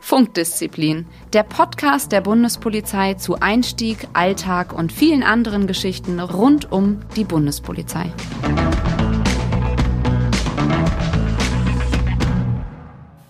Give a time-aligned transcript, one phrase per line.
[0.00, 7.24] Funkdisziplin, der Podcast der Bundespolizei zu Einstieg, Alltag und vielen anderen Geschichten rund um die
[7.24, 8.12] Bundespolizei.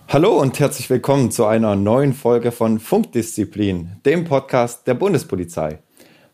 [0.07, 5.83] Hallo und herzlich willkommen zu einer neuen Folge von Funkdisziplin, dem Podcast der Bundespolizei.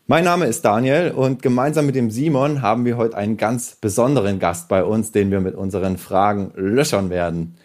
[0.08, 4.38] Mein Name ist Daniel und gemeinsam mit dem Simon haben wir heute einen ganz besonderen
[4.38, 7.56] Gast bei uns, den wir mit unseren Fragen löchern werden.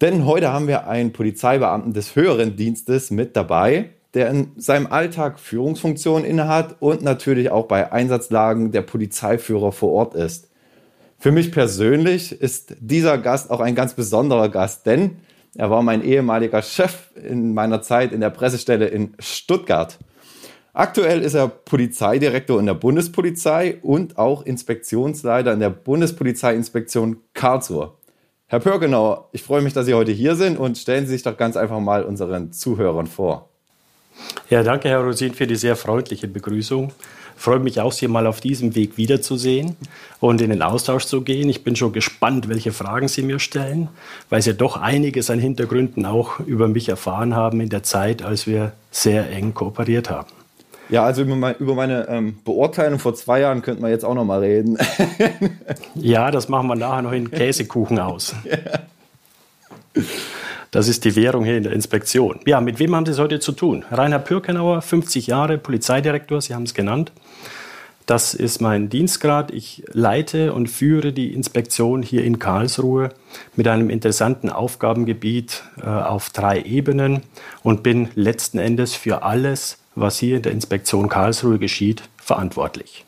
[0.00, 5.38] Denn heute haben wir einen Polizeibeamten des höheren Dienstes mit dabei, der in seinem Alltag
[5.38, 10.48] Führungsfunktionen innehat und natürlich auch bei Einsatzlagen der Polizeiführer vor Ort ist.
[11.18, 15.18] Für mich persönlich ist dieser Gast auch ein ganz besonderer Gast, denn
[15.54, 19.98] er war mein ehemaliger Chef in meiner Zeit in der Pressestelle in Stuttgart.
[20.78, 27.94] Aktuell ist er Polizeidirektor in der Bundespolizei und auch Inspektionsleiter in der Bundespolizeiinspektion Karlsruhe.
[28.46, 31.36] Herr Pörgenauer, ich freue mich, dass Sie heute hier sind und stellen Sie sich doch
[31.36, 33.48] ganz einfach mal unseren Zuhörern vor.
[34.50, 36.92] Ja, danke, Herr Rosin, für die sehr freundliche Begrüßung.
[37.36, 39.74] Freue mich auch, Sie mal auf diesem Weg wiederzusehen
[40.20, 41.48] und in den Austausch zu gehen.
[41.48, 43.88] Ich bin schon gespannt, welche Fragen Sie mir stellen,
[44.28, 48.46] weil Sie doch einiges an Hintergründen auch über mich erfahren haben in der Zeit, als
[48.46, 50.37] wir sehr eng kooperiert haben.
[50.88, 54.14] Ja, also über, mein, über meine ähm, Beurteilung vor zwei Jahren könnten wir jetzt auch
[54.14, 54.78] noch mal reden.
[55.94, 58.34] ja, das machen wir nachher noch in Käsekuchen aus.
[60.70, 62.40] Das ist die Währung hier in der Inspektion.
[62.46, 63.86] Ja, mit wem haben Sie es heute zu tun?
[63.90, 67.10] Rainer Pürkenauer, 50 Jahre, Polizeidirektor, Sie haben es genannt.
[68.04, 69.50] Das ist mein Dienstgrad.
[69.50, 73.10] Ich leite und führe die Inspektion hier in Karlsruhe
[73.56, 77.22] mit einem interessanten Aufgabengebiet äh, auf drei Ebenen
[77.62, 83.04] und bin letzten Endes für alles, was hier in der Inspektion Karlsruhe geschieht, verantwortlich.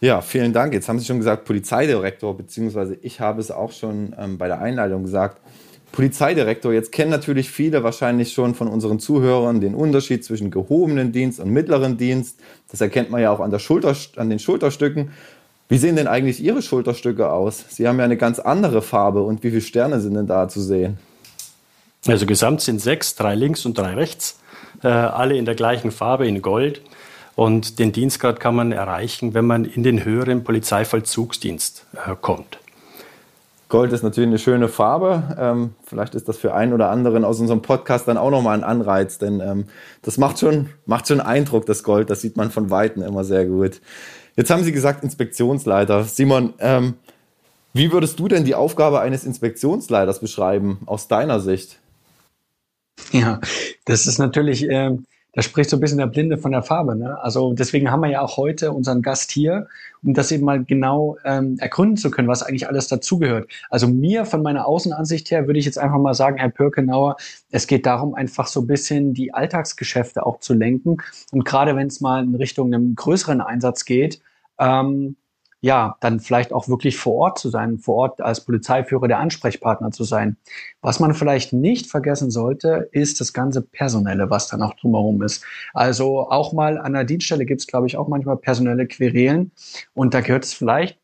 [0.00, 0.74] Ja, vielen Dank.
[0.74, 4.60] Jetzt haben Sie schon gesagt, Polizeidirektor, beziehungsweise ich habe es auch schon ähm, bei der
[4.60, 5.40] Einleitung gesagt.
[5.92, 11.38] Polizeidirektor, jetzt kennen natürlich viele wahrscheinlich schon von unseren Zuhörern den Unterschied zwischen gehobenen Dienst
[11.38, 12.40] und mittleren Dienst.
[12.70, 15.10] Das erkennt man ja auch an, Schulter, an den Schulterstücken.
[15.68, 17.64] Wie sehen denn eigentlich Ihre Schulterstücke aus?
[17.68, 20.60] Sie haben ja eine ganz andere Farbe und wie viele Sterne sind denn da zu
[20.60, 20.98] sehen?
[22.06, 24.40] Also gesamt sind sechs, drei links und drei rechts,
[24.82, 26.82] äh, alle in der gleichen Farbe, in Gold.
[27.34, 32.58] Und den Dienstgrad kann man erreichen, wenn man in den höheren Polizeivollzugsdienst äh, kommt.
[33.68, 35.34] Gold ist natürlich eine schöne Farbe.
[35.38, 38.64] Ähm, vielleicht ist das für einen oder anderen aus unserem Podcast dann auch nochmal ein
[38.64, 39.64] Anreiz, denn ähm,
[40.02, 42.10] das macht schon, macht schon Eindruck, das Gold.
[42.10, 43.80] Das sieht man von Weitem immer sehr gut.
[44.36, 46.04] Jetzt haben Sie gesagt, Inspektionsleiter.
[46.04, 46.94] Simon, ähm,
[47.72, 51.78] wie würdest du denn die Aufgabe eines Inspektionsleiters beschreiben, aus deiner Sicht?
[53.10, 53.40] Ja,
[53.84, 54.96] das ist natürlich, äh,
[55.34, 56.94] da spricht so ein bisschen der Blinde von der Farbe.
[56.94, 57.18] Ne?
[57.22, 59.66] Also deswegen haben wir ja auch heute unseren Gast hier,
[60.02, 63.48] um das eben mal genau ähm, ergründen zu können, was eigentlich alles dazugehört.
[63.70, 67.16] Also mir von meiner Außenansicht her würde ich jetzt einfach mal sagen, Herr Pörkenauer,
[67.50, 70.98] es geht darum, einfach so ein bisschen die Alltagsgeschäfte auch zu lenken.
[71.30, 74.20] Und gerade wenn es mal in Richtung einem größeren Einsatz geht,
[74.58, 75.16] ähm,
[75.62, 79.92] ja, dann vielleicht auch wirklich vor Ort zu sein, vor Ort als Polizeiführer der Ansprechpartner
[79.92, 80.36] zu sein.
[80.80, 85.44] Was man vielleicht nicht vergessen sollte, ist das ganze Personelle, was da noch drumherum ist.
[85.72, 89.52] Also auch mal an der Dienststelle gibt es, glaube ich, auch manchmal personelle Querelen.
[89.94, 90.98] Und da gehört es vielleicht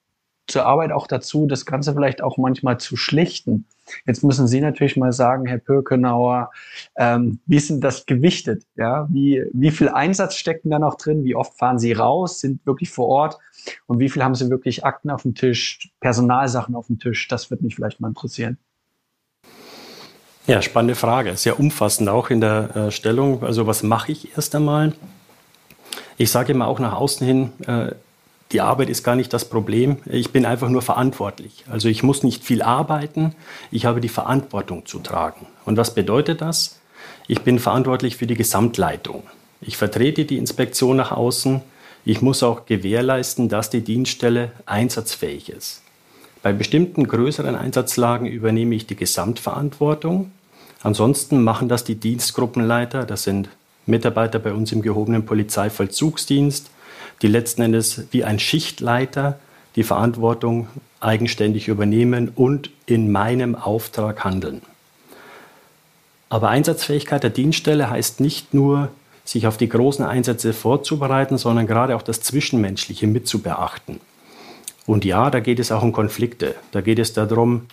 [0.48, 3.64] zur Arbeit auch dazu, das Ganze vielleicht auch manchmal zu schlichten.
[4.06, 6.50] Jetzt müssen Sie natürlich mal sagen, Herr Pürkenauer,
[6.96, 8.64] ähm, wie ist denn das gewichtet?
[8.76, 11.24] Ja, wie, wie viel Einsatz stecken da noch drin?
[11.24, 13.38] Wie oft fahren Sie raus, sind wirklich vor Ort?
[13.86, 17.28] Und wie viel haben Sie wirklich Akten auf dem Tisch, Personalsachen auf dem Tisch?
[17.28, 18.58] Das würde mich vielleicht mal interessieren.
[20.46, 21.36] Ja, spannende Frage.
[21.36, 23.42] Sehr umfassend auch in der äh, Stellung.
[23.42, 24.94] Also was mache ich erst einmal?
[26.16, 27.92] Ich sage immer auch nach außen hin, äh,
[28.52, 29.98] die Arbeit ist gar nicht das Problem.
[30.06, 31.64] Ich bin einfach nur verantwortlich.
[31.70, 33.34] Also ich muss nicht viel arbeiten.
[33.70, 35.46] Ich habe die Verantwortung zu tragen.
[35.64, 36.80] Und was bedeutet das?
[37.26, 39.24] Ich bin verantwortlich für die Gesamtleitung.
[39.60, 41.60] Ich vertrete die Inspektion nach außen.
[42.04, 45.82] Ich muss auch gewährleisten, dass die Dienststelle einsatzfähig ist.
[46.42, 50.30] Bei bestimmten größeren Einsatzlagen übernehme ich die Gesamtverantwortung.
[50.82, 53.48] Ansonsten machen das die Dienstgruppenleiter, das sind
[53.86, 56.70] Mitarbeiter bei uns im gehobenen Polizeivollzugsdienst,
[57.22, 59.38] die letzten Endes wie ein Schichtleiter
[59.76, 60.68] die Verantwortung
[61.00, 64.62] eigenständig übernehmen und in meinem Auftrag handeln.
[66.28, 68.90] Aber Einsatzfähigkeit der Dienststelle heißt nicht nur,
[69.24, 74.00] sich auf die großen Einsätze vorzubereiten, sondern gerade auch das Zwischenmenschliche mitzubeachten.
[74.86, 76.54] Und ja, da geht es auch um Konflikte.
[76.72, 77.66] Da geht es darum,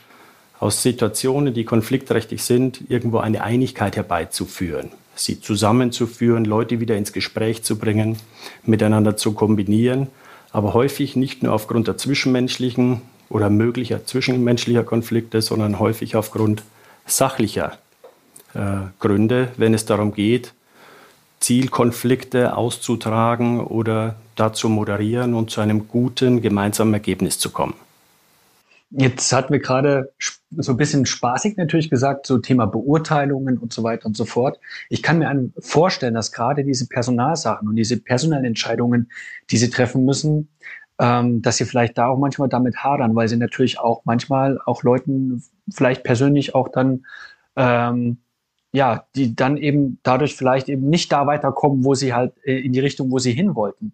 [0.59, 7.63] aus Situationen, die konfliktträchtig sind, irgendwo eine Einigkeit herbeizuführen sie zusammenzuführen, Leute wieder ins Gespräch
[7.63, 8.17] zu bringen,
[8.65, 10.07] miteinander zu kombinieren.
[10.51, 16.63] aber häufig nicht nur aufgrund der zwischenmenschlichen oder möglicher zwischenmenschlicher Konflikte, sondern häufig aufgrund
[17.05, 17.77] sachlicher
[18.53, 20.53] äh, Gründe, wenn es darum geht,
[21.41, 27.75] Zielkonflikte auszutragen oder dazu moderieren und zu einem guten gemeinsamen Ergebnis zu kommen.
[28.97, 30.13] Jetzt hatten wir gerade
[30.51, 34.57] so ein bisschen spaßig natürlich gesagt, so Thema Beurteilungen und so weiter und so fort.
[34.89, 39.11] Ich kann mir vorstellen, dass gerade diese Personalsachen und diese personellen Entscheidungen,
[39.49, 40.47] die sie treffen müssen,
[40.97, 44.83] ähm, dass sie vielleicht da auch manchmal damit hadern, weil sie natürlich auch manchmal auch
[44.83, 47.05] Leuten vielleicht persönlich auch dann
[47.57, 48.19] ähm,
[48.75, 52.73] ja, die dann eben dadurch vielleicht eben nicht da weiterkommen, wo sie halt äh, in
[52.73, 53.93] die Richtung, wo sie hin wollten.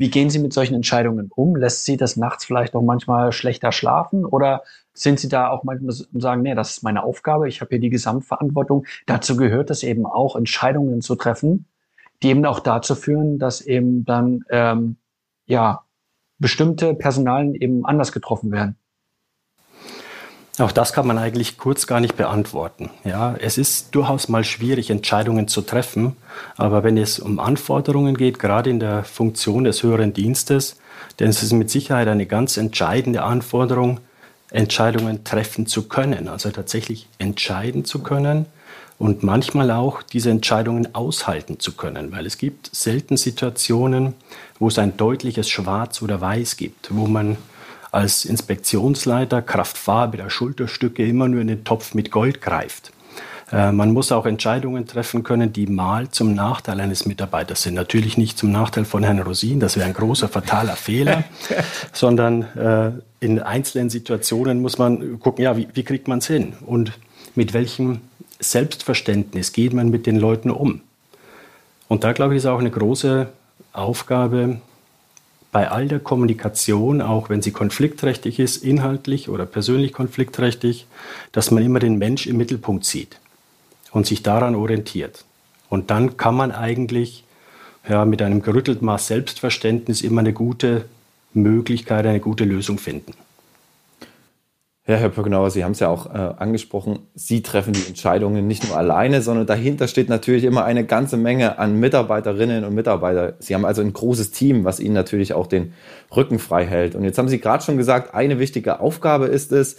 [0.00, 1.56] Wie gehen Sie mit solchen Entscheidungen um?
[1.56, 4.62] Lässt Sie das nachts vielleicht auch manchmal schlechter schlafen oder
[4.94, 7.90] sind Sie da auch manchmal sagen, nee, das ist meine Aufgabe, ich habe hier die
[7.90, 8.86] Gesamtverantwortung.
[9.04, 11.66] Dazu gehört es eben auch, Entscheidungen zu treffen,
[12.22, 14.96] die eben auch dazu führen, dass eben dann ähm,
[15.44, 15.84] ja
[16.38, 18.76] bestimmte Personalien eben anders getroffen werden.
[20.60, 22.90] Auch das kann man eigentlich kurz gar nicht beantworten.
[23.04, 26.16] Ja, es ist durchaus mal schwierig, Entscheidungen zu treffen,
[26.56, 30.76] aber wenn es um Anforderungen geht, gerade in der Funktion des höheren Dienstes,
[31.16, 34.00] dann ist es mit Sicherheit eine ganz entscheidende Anforderung,
[34.50, 38.46] Entscheidungen treffen zu können, also tatsächlich entscheiden zu können
[38.98, 44.14] und manchmal auch diese Entscheidungen aushalten zu können, weil es gibt selten Situationen,
[44.58, 47.38] wo es ein deutliches Schwarz oder Weiß gibt, wo man
[47.90, 52.92] als Inspektionsleiter Kraft Farbe der Schulterstücke immer nur in den Topf mit Gold greift.
[53.52, 57.74] Äh, man muss auch Entscheidungen treffen können, die mal zum Nachteil eines Mitarbeiters sind.
[57.74, 61.24] Natürlich nicht zum Nachteil von Herrn Rosin, das wäre ein großer, fataler Fehler,
[61.92, 62.92] sondern äh,
[63.24, 66.92] in einzelnen Situationen muss man gucken, ja, wie, wie kriegt man es hin und
[67.34, 68.00] mit welchem
[68.38, 70.80] Selbstverständnis geht man mit den Leuten um.
[71.88, 73.28] Und da, glaube ich, ist auch eine große
[73.72, 74.60] Aufgabe
[75.52, 80.86] bei all der Kommunikation, auch wenn sie konfliktträchtig ist, inhaltlich oder persönlich konfliktträchtig,
[81.32, 83.18] dass man immer den Mensch im Mittelpunkt sieht
[83.90, 85.24] und sich daran orientiert.
[85.68, 87.24] Und dann kann man eigentlich
[87.88, 90.84] ja, mit einem gerüttelten Maß Selbstverständnis immer eine gute
[91.32, 93.14] Möglichkeit, eine gute Lösung finden.
[94.86, 97.00] Ja, Herr Pöckenauer, Sie haben es ja auch äh, angesprochen.
[97.14, 101.58] Sie treffen die Entscheidungen nicht nur alleine, sondern dahinter steht natürlich immer eine ganze Menge
[101.58, 103.34] an Mitarbeiterinnen und Mitarbeitern.
[103.40, 105.74] Sie haben also ein großes Team, was Ihnen natürlich auch den
[106.16, 106.94] Rücken frei hält.
[106.94, 109.76] Und jetzt haben Sie gerade schon gesagt, eine wichtige Aufgabe ist es,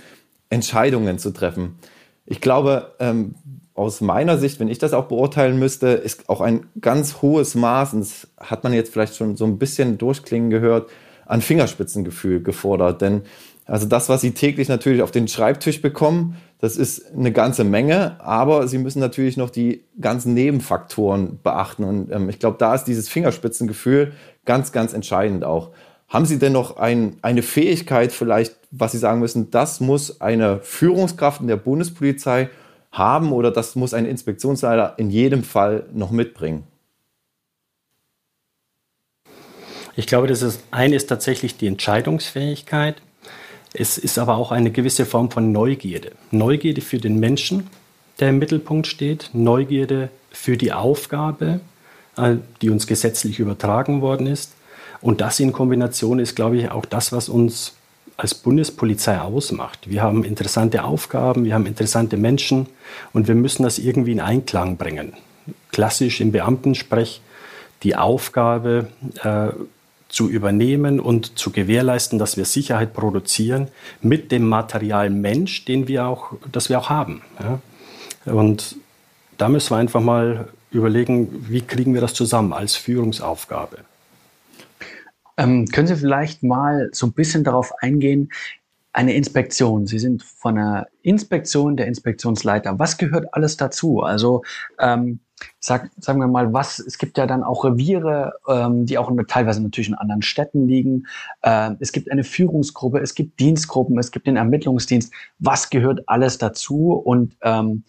[0.51, 1.79] Entscheidungen zu treffen.
[2.27, 3.35] Ich glaube, ähm,
[3.73, 7.93] aus meiner Sicht, wenn ich das auch beurteilen müsste, ist auch ein ganz hohes Maß,
[7.93, 10.91] und das hat man jetzt vielleicht schon so ein bisschen durchklingen gehört,
[11.25, 13.01] an Fingerspitzengefühl gefordert.
[13.01, 13.23] Denn
[13.71, 18.19] also das, was Sie täglich natürlich auf den Schreibtisch bekommen, das ist eine ganze Menge,
[18.19, 21.85] aber Sie müssen natürlich noch die ganzen Nebenfaktoren beachten.
[21.85, 24.11] Und ähm, ich glaube, da ist dieses Fingerspitzengefühl
[24.43, 25.69] ganz, ganz entscheidend auch.
[26.09, 30.59] Haben Sie denn noch ein, eine Fähigkeit vielleicht, was Sie sagen müssen, das muss eine
[30.59, 32.49] Führungskraft in der Bundespolizei
[32.91, 36.65] haben oder das muss ein Inspektionsleiter in jedem Fall noch mitbringen?
[39.95, 43.01] Ich glaube, das ist, eine ist tatsächlich die Entscheidungsfähigkeit.
[43.73, 46.11] Es ist aber auch eine gewisse Form von Neugierde.
[46.31, 47.67] Neugierde für den Menschen,
[48.19, 51.61] der im Mittelpunkt steht, Neugierde für die Aufgabe,
[52.17, 54.53] äh, die uns gesetzlich übertragen worden ist.
[55.01, 57.73] Und das in Kombination ist, glaube ich, auch das, was uns
[58.17, 59.89] als Bundespolizei ausmacht.
[59.89, 62.67] Wir haben interessante Aufgaben, wir haben interessante Menschen
[63.13, 65.13] und wir müssen das irgendwie in Einklang bringen.
[65.71, 67.21] Klassisch im Beamtensprech
[67.83, 68.89] die Aufgabe,
[69.23, 69.47] äh,
[70.11, 73.69] zu übernehmen und zu gewährleisten, dass wir Sicherheit produzieren
[74.01, 77.21] mit dem Material Mensch, den wir auch, das wir auch haben.
[77.39, 77.59] Ja?
[78.33, 78.75] Und
[79.37, 83.79] da müssen wir einfach mal überlegen, wie kriegen wir das zusammen als Führungsaufgabe.
[85.37, 88.29] Ähm, können Sie vielleicht mal so ein bisschen darauf eingehen,
[88.93, 89.87] eine Inspektion.
[89.87, 92.77] Sie sind von der Inspektion der Inspektionsleiter.
[92.77, 94.01] Was gehört alles dazu?
[94.01, 94.43] Also
[94.79, 95.19] ähm,
[95.59, 99.17] sag, sagen wir mal, was, es gibt ja dann auch Reviere, ähm, die auch in,
[99.27, 101.07] teilweise natürlich in anderen Städten liegen.
[101.41, 105.13] Äh, es gibt eine Führungsgruppe, es gibt Dienstgruppen, es gibt den Ermittlungsdienst.
[105.39, 107.83] Was gehört alles dazu und ähm,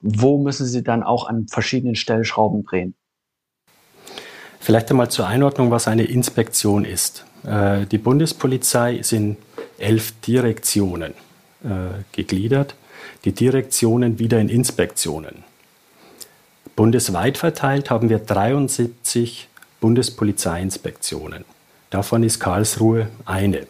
[0.00, 2.94] wo müssen Sie dann auch an verschiedenen Stellschrauben drehen?
[4.60, 7.24] Vielleicht einmal zur Einordnung, was eine Inspektion ist.
[7.44, 9.36] Äh, die Bundespolizei ist in
[9.78, 11.14] elf Direktionen
[11.64, 12.74] äh, gegliedert.
[13.24, 15.44] Die Direktionen wieder in Inspektionen.
[16.78, 19.48] Bundesweit verteilt haben wir 73
[19.80, 21.44] Bundespolizeiinspektionen.
[21.90, 23.66] Davon ist Karlsruhe eine.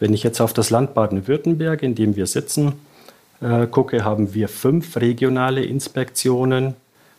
[0.00, 2.76] Wenn ich jetzt auf das Land Baden-Württemberg, in dem wir sitzen,
[3.42, 6.72] äh, gucke, haben wir fünf regionale Inspektionen,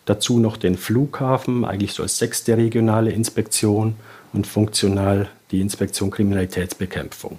[0.05, 3.97] dazu noch den Flughafen, eigentlich so als sechste regionale Inspektion
[4.33, 7.37] und funktional die Inspektion Kriminalitätsbekämpfung.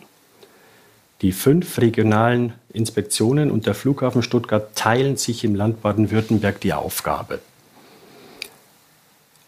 [1.20, 7.40] Die fünf regionalen Inspektionen und der Flughafen Stuttgart teilen sich im Land Baden-Württemberg die Aufgabe.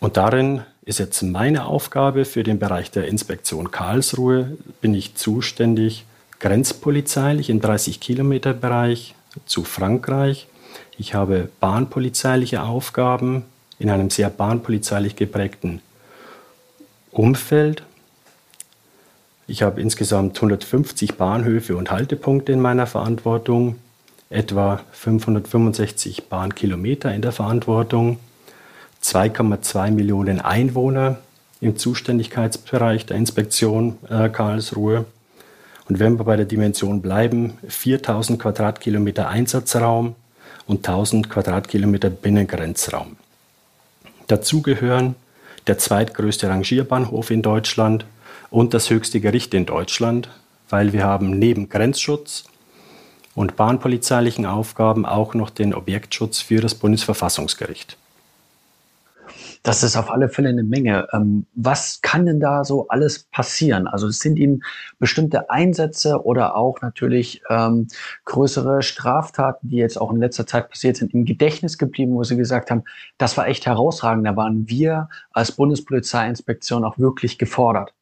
[0.01, 6.05] Und darin ist jetzt meine Aufgabe für den Bereich der Inspektion Karlsruhe, bin ich zuständig
[6.39, 9.15] grenzpolizeilich im 30 Kilometer Bereich
[9.45, 10.47] zu Frankreich.
[10.97, 13.45] Ich habe bahnpolizeiliche Aufgaben
[13.79, 15.81] in einem sehr bahnpolizeilich geprägten
[17.11, 17.83] Umfeld.
[19.47, 23.77] Ich habe insgesamt 150 Bahnhöfe und Haltepunkte in meiner Verantwortung,
[24.31, 28.19] etwa 565 Bahnkilometer in der Verantwortung,
[29.03, 31.19] 2,2 Millionen Einwohner
[31.61, 35.05] im Zuständigkeitsbereich der Inspektion äh, Karlsruhe.
[35.89, 40.15] Und wenn wir bei der Dimension bleiben, 4000 Quadratkilometer Einsatzraum
[40.67, 43.17] und 1000 Quadratkilometer Binnengrenzraum.
[44.27, 45.15] Dazu gehören
[45.67, 48.05] der zweitgrößte Rangierbahnhof in Deutschland
[48.51, 50.29] und das höchste Gericht in Deutschland,
[50.69, 52.45] weil wir haben neben Grenzschutz
[53.35, 57.97] und bahnpolizeilichen Aufgaben auch noch den Objektschutz für das Bundesverfassungsgericht.
[59.63, 61.09] Das ist auf alle Fälle eine Menge.
[61.13, 63.87] Ähm, was kann denn da so alles passieren?
[63.87, 64.63] Also es sind Ihnen
[64.99, 67.89] bestimmte Einsätze oder auch natürlich ähm,
[68.25, 72.37] größere Straftaten, die jetzt auch in letzter Zeit passiert sind, im Gedächtnis geblieben, wo Sie
[72.37, 72.85] gesagt haben,
[73.19, 74.27] das war echt herausragend.
[74.27, 77.93] Da waren wir als Bundespolizeiinspektion auch wirklich gefordert.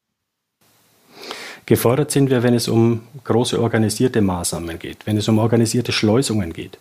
[1.65, 6.53] Gefordert sind wir, wenn es um große organisierte Maßnahmen geht, wenn es um organisierte Schleusungen
[6.53, 6.77] geht.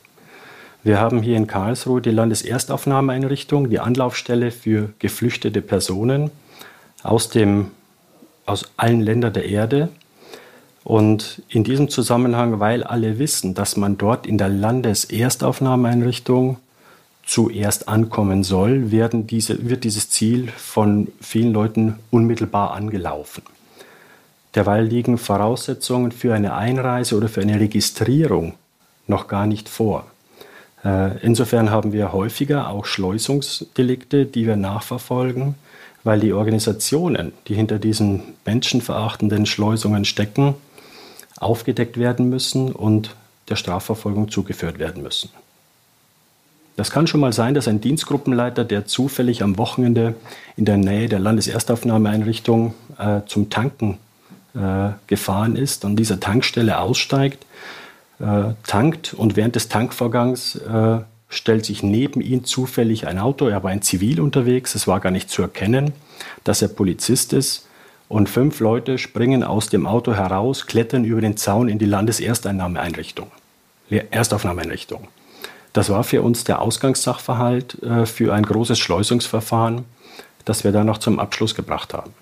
[0.86, 6.30] Wir haben hier in Karlsruhe die Landeserstaufnahmeeinrichtung, die Anlaufstelle für geflüchtete Personen
[7.02, 7.72] aus, dem,
[8.44, 9.88] aus allen Ländern der Erde.
[10.84, 16.58] Und in diesem Zusammenhang, weil alle wissen, dass man dort in der Landeserstaufnahmeeinrichtung
[17.24, 23.42] zuerst ankommen soll, werden diese, wird dieses Ziel von vielen Leuten unmittelbar angelaufen.
[24.54, 28.54] Derweil liegen Voraussetzungen für eine Einreise oder für eine Registrierung
[29.08, 30.06] noch gar nicht vor.
[30.86, 35.56] Äh, insofern haben wir häufiger auch Schleusungsdelikte, die wir nachverfolgen,
[36.04, 40.54] weil die Organisationen, die hinter diesen menschenverachtenden Schleusungen stecken,
[41.38, 43.16] aufgedeckt werden müssen und
[43.48, 45.30] der Strafverfolgung zugeführt werden müssen.
[46.76, 50.14] Das kann schon mal sein, dass ein Dienstgruppenleiter, der zufällig am Wochenende
[50.56, 53.98] in der Nähe der Landeserstaufnahmeeinrichtung äh, zum Tanken
[54.54, 57.44] äh, gefahren ist und dieser Tankstelle aussteigt,
[58.18, 63.48] äh, tankt und während des Tankvorgangs äh, stellt sich neben ihn zufällig ein Auto.
[63.48, 65.92] Er war in Zivil unterwegs, es war gar nicht zu erkennen,
[66.44, 67.66] dass er Polizist ist.
[68.08, 73.32] Und fünf Leute springen aus dem Auto heraus, klettern über den Zaun in die Landesersteinnahmeeinrichtung,
[73.90, 75.08] Erstaufnahmeeinrichtung.
[75.72, 79.84] Das war für uns der Ausgangssachverhalt äh, für ein großes Schleusungsverfahren,
[80.44, 82.12] das wir dann noch zum Abschluss gebracht haben.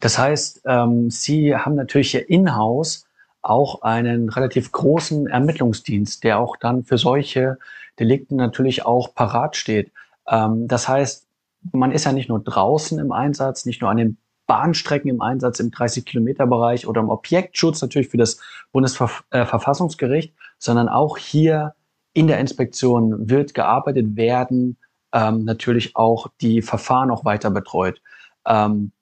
[0.00, 3.07] Das heißt, ähm, Sie haben natürlich Ihr Inhouse
[3.42, 7.58] auch einen relativ großen Ermittlungsdienst, der auch dann für solche
[7.98, 9.92] Delikte natürlich auch parat steht.
[10.28, 11.26] Ähm, das heißt,
[11.72, 15.60] man ist ja nicht nur draußen im Einsatz, nicht nur an den Bahnstrecken im Einsatz
[15.60, 18.40] im 30-Kilometer-Bereich oder im Objektschutz natürlich für das
[18.72, 21.74] Bundesverfassungsgericht, sondern auch hier
[22.14, 24.78] in der Inspektion wird gearbeitet werden,
[25.12, 28.00] ähm, natürlich auch die Verfahren auch weiter betreut.
[28.46, 28.92] Ähm,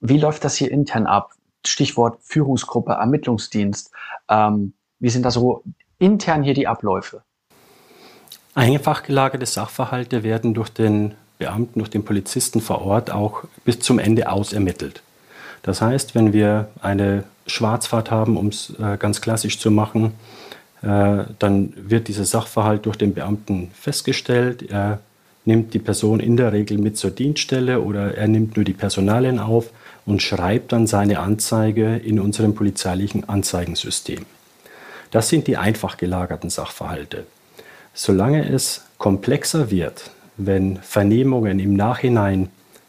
[0.00, 1.32] wie läuft das hier intern ab?
[1.66, 3.90] Stichwort Führungsgruppe, Ermittlungsdienst.
[4.28, 5.62] Ähm, wie sind da so
[5.98, 7.22] intern hier die Abläufe?
[8.54, 13.98] Einfach gelagerte Sachverhalte werden durch den Beamten, durch den Polizisten vor Ort auch bis zum
[13.98, 15.02] Ende ausermittelt.
[15.62, 20.12] Das heißt, wenn wir eine Schwarzfahrt haben, um es äh, ganz klassisch zu machen,
[20.82, 24.62] äh, dann wird dieser Sachverhalt durch den Beamten festgestellt.
[24.70, 25.00] Er
[25.44, 29.38] nimmt die Person in der Regel mit zur Dienststelle oder er nimmt nur die Personalien
[29.38, 29.70] auf
[30.10, 34.26] und schreibt dann seine Anzeige in unserem polizeilichen Anzeigensystem.
[35.12, 37.26] Das sind die einfach gelagerten Sachverhalte.
[37.94, 42.48] Solange es komplexer wird, wenn Vernehmungen im Nachhinein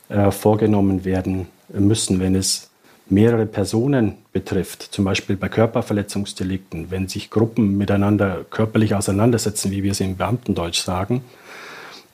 [0.10, 2.72] äh, vorgenommen werden müssen, wenn es
[3.08, 9.92] mehrere Personen betrifft, zum Beispiel bei Körperverletzungsdelikten, wenn sich Gruppen miteinander körperlich auseinandersetzen, wie wir
[9.92, 11.24] es im Beamtendeutsch sagen,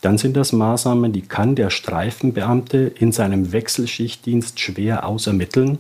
[0.08, 5.80] dann sind das Maßnahmen, die kann der Streifenbeamte in seinem Wechselschichtdienst schwer ausermitteln.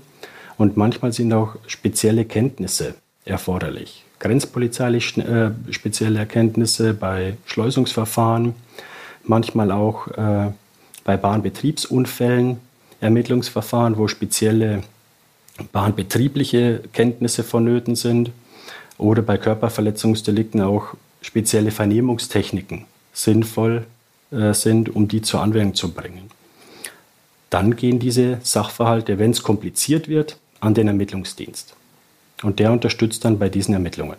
[0.58, 4.04] Und manchmal sind auch spezielle Kenntnisse erforderlich.
[4.20, 8.54] Grenzpolizeilich äh, spezielle Erkenntnisse bei Schleusungsverfahren,
[9.24, 10.52] manchmal auch äh,
[11.06, 12.58] bei Bahnbetriebsunfällen,
[13.00, 14.84] Ermittlungsverfahren, wo spezielle
[15.72, 18.32] bahnbetriebliche Kenntnisse vonnöten sind
[18.98, 23.86] oder bei Körperverletzungsdelikten auch spezielle Vernehmungstechniken sinnvoll
[24.30, 26.30] sind, um die zur Anwendung zu bringen.
[27.50, 31.76] dann gehen diese Sachverhalte, wenn es kompliziert wird, an den Ermittlungsdienst.
[32.44, 34.18] Und der unterstützt dann bei diesen Ermittlungen.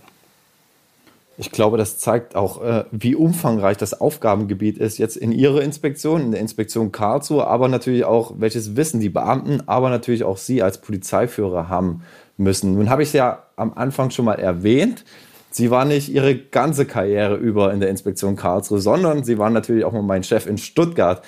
[1.40, 6.20] Ich glaube, das zeigt auch, äh, wie umfangreich das Aufgabengebiet ist jetzt in Ihrer Inspektion,
[6.20, 10.62] in der Inspektion Karlsruhe, aber natürlich auch, welches Wissen die Beamten, aber natürlich auch Sie
[10.62, 12.02] als Polizeiführer haben
[12.38, 12.74] müssen.
[12.74, 15.04] Nun habe ich es ja am Anfang schon mal erwähnt.
[15.50, 19.84] Sie war nicht ihre ganze Karriere über in der Inspektion Karlsruhe, sondern sie waren natürlich
[19.84, 21.22] auch mal mein Chef in Stuttgart.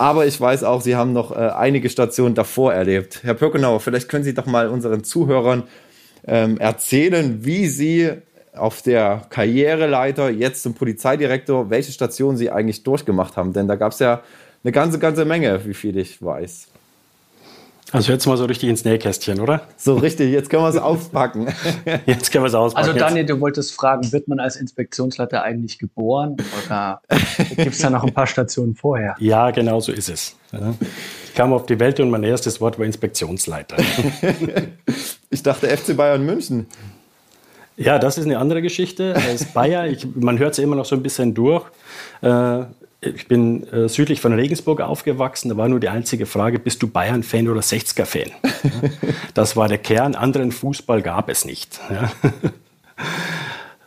[0.00, 3.20] Aber ich weiß auch, Sie haben noch äh, einige Stationen davor erlebt.
[3.22, 5.64] Herr Pöckenauer, vielleicht können Sie doch mal unseren Zuhörern
[6.26, 8.10] ähm, erzählen, wie Sie
[8.54, 13.52] auf der Karriereleiter jetzt zum Polizeidirektor, welche Stationen Sie eigentlich durchgemacht haben.
[13.52, 14.22] Denn da gab es ja
[14.64, 16.69] eine ganze, ganze Menge, wie viel ich weiß.
[17.92, 19.62] Also jetzt mal so richtig ins Nähkästchen, oder?
[19.76, 21.48] So richtig, jetzt können wir es auspacken.
[22.06, 22.88] Jetzt können wir es auspacken.
[22.88, 27.02] Also Daniel, du wolltest fragen, wird man als Inspektionsleiter eigentlich geboren oder
[27.56, 29.16] gibt es da noch ein paar Stationen vorher?
[29.18, 30.36] Ja, genau so ist es.
[31.24, 33.76] Ich kam auf die Welt und mein erstes Wort war Inspektionsleiter.
[35.32, 36.66] Ich dachte FC Bayern München.
[37.76, 39.14] Ja, das ist eine andere Geschichte.
[39.14, 41.64] Als Bayer, ich, man hört es immer noch so ein bisschen durch.
[42.20, 42.64] Äh,
[43.02, 45.48] ich bin äh, südlich von Regensburg aufgewachsen.
[45.48, 48.30] Da war nur die einzige Frage, bist du Bayern-Fan oder 60er-Fan?
[49.34, 50.14] das war der Kern.
[50.14, 51.80] Anderen Fußball gab es nicht.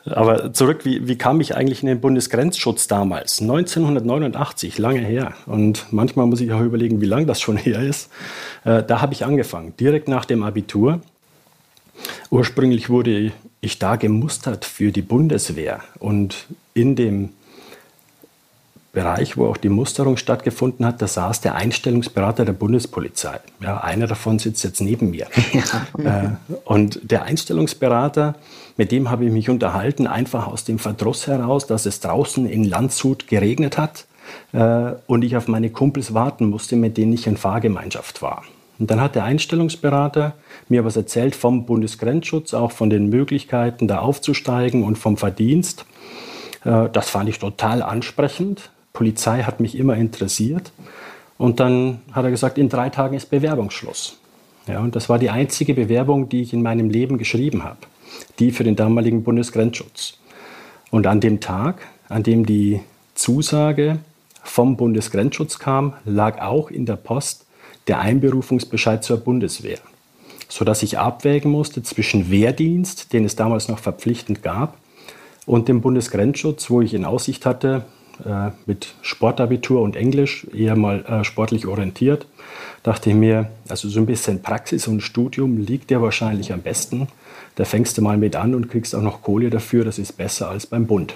[0.06, 3.40] Aber zurück, wie, wie kam ich eigentlich in den Bundesgrenzschutz damals?
[3.40, 5.34] 1989, lange her.
[5.46, 8.10] Und manchmal muss ich auch überlegen, wie lange das schon her ist.
[8.66, 11.02] Äh, da habe ich angefangen, direkt nach dem Abitur.
[12.32, 15.82] Ursprünglich wurde ich da gemustert für die Bundeswehr.
[16.00, 17.30] Und in dem
[18.94, 23.40] Bereich, wo auch die Musterung stattgefunden hat, da saß der Einstellungsberater der Bundespolizei.
[23.60, 25.28] Ja, einer davon sitzt jetzt neben mir.
[25.98, 26.24] Ja.
[26.24, 26.30] Äh,
[26.66, 28.36] und der Einstellungsberater,
[28.78, 32.64] mit dem habe ich mich unterhalten, einfach aus dem Verdruss heraus, dass es draußen in
[32.64, 34.06] Landshut geregnet hat
[34.52, 38.44] äh, und ich auf meine Kumpels warten musste, mit denen ich in Fahrgemeinschaft war.
[38.78, 40.34] Und dann hat der Einstellungsberater
[40.70, 45.86] mir was erzählt vom Bundesgrenzschutz, auch von den Möglichkeiten, da aufzusteigen und vom Verdienst.
[46.64, 48.70] Äh, das fand ich total ansprechend.
[48.94, 50.72] Polizei hat mich immer interessiert.
[51.38, 54.20] Und dann hat er gesagt, in drei Tagen ist Bewerbungsschluss.
[54.68, 57.80] Ja, und das war die einzige Bewerbung, die ich in meinem Leben geschrieben habe.
[58.40, 60.20] Die für den damaligen Bundesgrenzschutz.
[60.92, 62.82] Und an dem Tag, an dem die
[63.16, 63.98] Zusage
[64.44, 67.46] vom Bundesgrenzschutz kam, lag auch in der Post
[67.88, 69.80] der Einberufungsbescheid zur Bundeswehr,
[70.48, 74.78] sodass ich abwägen musste zwischen Wehrdienst, den es damals noch verpflichtend gab,
[75.46, 77.86] und dem Bundesgrenzschutz, wo ich in Aussicht hatte,
[78.26, 82.26] äh, mit Sportabitur und Englisch, eher mal äh, sportlich orientiert,
[82.84, 87.08] dachte ich mir, also so ein bisschen Praxis und Studium liegt dir wahrscheinlich am besten.
[87.56, 90.50] Da fängst du mal mit an und kriegst auch noch Kohle dafür, das ist besser
[90.50, 91.16] als beim Bund.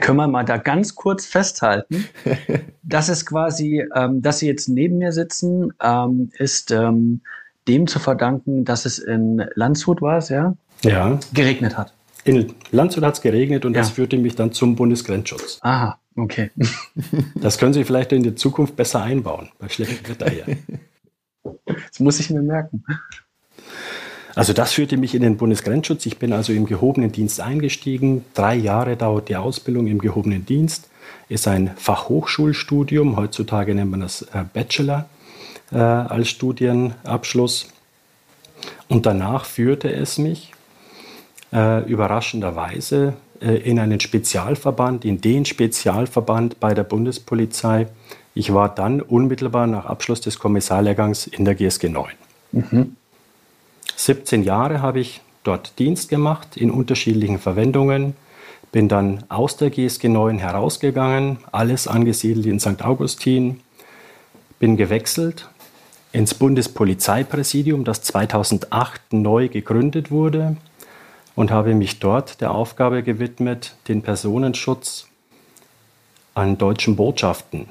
[0.00, 2.06] Können wir mal da ganz kurz festhalten?
[2.82, 7.22] das ist quasi, ähm, dass Sie jetzt neben mir sitzen, ähm, ist ähm,
[7.66, 10.54] dem zu verdanken, dass es in Landshut war, ja?
[10.82, 11.18] Ja.
[11.32, 11.92] Geregnet hat.
[12.24, 13.80] In Landshut hat es geregnet und ja.
[13.80, 15.58] das führte mich dann zum Bundesgrenzschutz.
[15.62, 16.50] Aha, okay.
[17.34, 20.56] das können Sie vielleicht in der Zukunft besser einbauen, bei schlechtem Wetter hier.
[21.66, 22.82] Das muss ich mir merken.
[24.34, 26.06] Also das führte mich in den Bundesgrenzschutz.
[26.06, 28.24] Ich bin also im gehobenen Dienst eingestiegen.
[28.34, 30.88] Drei Jahre dauert die Ausbildung im gehobenen Dienst.
[31.28, 33.16] Ist ein Fachhochschulstudium.
[33.16, 35.08] Heutzutage nennt man das äh, Bachelor
[35.70, 37.68] äh, als Studienabschluss.
[38.88, 40.52] Und danach führte es mich
[41.52, 47.88] äh, überraschenderweise in einen Spezialverband, in den Spezialverband bei der Bundespolizei.
[48.34, 52.06] Ich war dann unmittelbar nach Abschluss des Kommissarlehrgangs in der GSG 9.
[52.52, 52.96] Mhm.
[53.96, 58.14] 17 Jahre habe ich dort Dienst gemacht in unterschiedlichen Verwendungen,
[58.72, 62.82] bin dann aus der GSG 9 herausgegangen, alles angesiedelt in St.
[62.82, 63.60] Augustin,
[64.58, 65.48] bin gewechselt
[66.12, 70.56] ins Bundespolizeipräsidium, das 2008 neu gegründet wurde
[71.36, 75.08] und habe mich dort der Aufgabe gewidmet, den Personenschutz
[76.34, 77.68] an deutschen Botschaften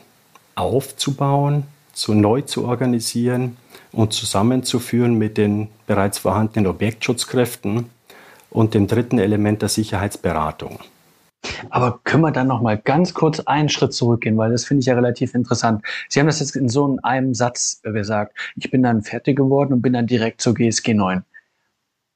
[0.56, 3.58] aufzubauen, zu neu zu organisieren
[3.92, 7.90] und zusammenzuführen mit den bereits vorhandenen Objektschutzkräften
[8.50, 10.80] und dem dritten Element der Sicherheitsberatung.
[11.70, 14.86] Aber können wir dann noch mal ganz kurz einen Schritt zurückgehen, weil das finde ich
[14.86, 15.84] ja relativ interessant.
[16.08, 18.38] Sie haben das jetzt in so einem Satz gesagt.
[18.56, 21.24] Ich bin dann fertig geworden und bin dann direkt zur GSG 9.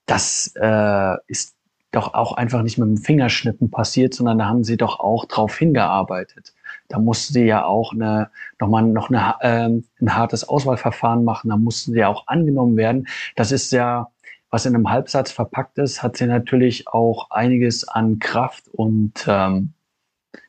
[0.07, 1.55] Das äh, ist
[1.91, 5.55] doch auch einfach nicht mit dem Fingerschnippen passiert, sondern da haben Sie doch auch drauf
[5.57, 6.53] hingearbeitet
[6.87, 9.69] da mussten sie ja auch eine, nochmal noch eine, äh,
[10.01, 13.07] ein hartes Auswahlverfahren machen, da mussten sie ja auch angenommen werden.
[13.35, 14.09] Das ist ja,
[14.49, 19.73] was in einem Halbsatz verpackt ist, hat sie natürlich auch einiges an Kraft und ähm,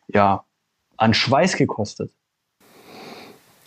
[0.08, 0.44] ja,
[0.96, 2.12] an Schweiß gekostet.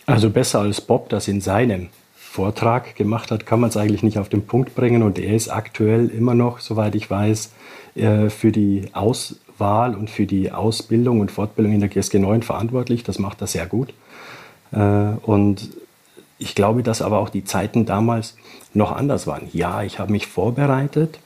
[0.06, 1.90] Also besser als Bob das in seinem
[2.32, 5.02] Vortrag gemacht hat, kann man es eigentlich nicht auf den Punkt bringen.
[5.02, 7.52] Und er ist aktuell immer noch, soweit ich weiß,
[7.94, 13.04] äh, für die Auswahl und für die Ausbildung und Fortbildung in der GSG 9 verantwortlich.
[13.04, 13.92] Das macht er sehr gut.
[14.72, 15.70] Äh, und
[16.38, 18.34] ich glaube, dass aber auch die Zeiten damals
[18.72, 19.48] noch anders waren.
[19.52, 21.18] Ja, ich habe mich vorbereitet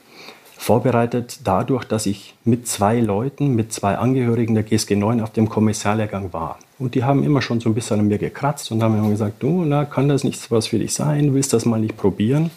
[0.57, 5.47] vorbereitet dadurch, dass ich mit zwei Leuten, mit zwei Angehörigen der GSG 9 auf dem
[5.47, 6.57] Kommissarlehrgang war.
[6.79, 9.41] Und die haben immer schon so ein bisschen an mir gekratzt und haben immer gesagt,
[9.41, 11.33] du, na, kann das nicht was für dich sein?
[11.33, 12.51] Willst das mal nicht probieren?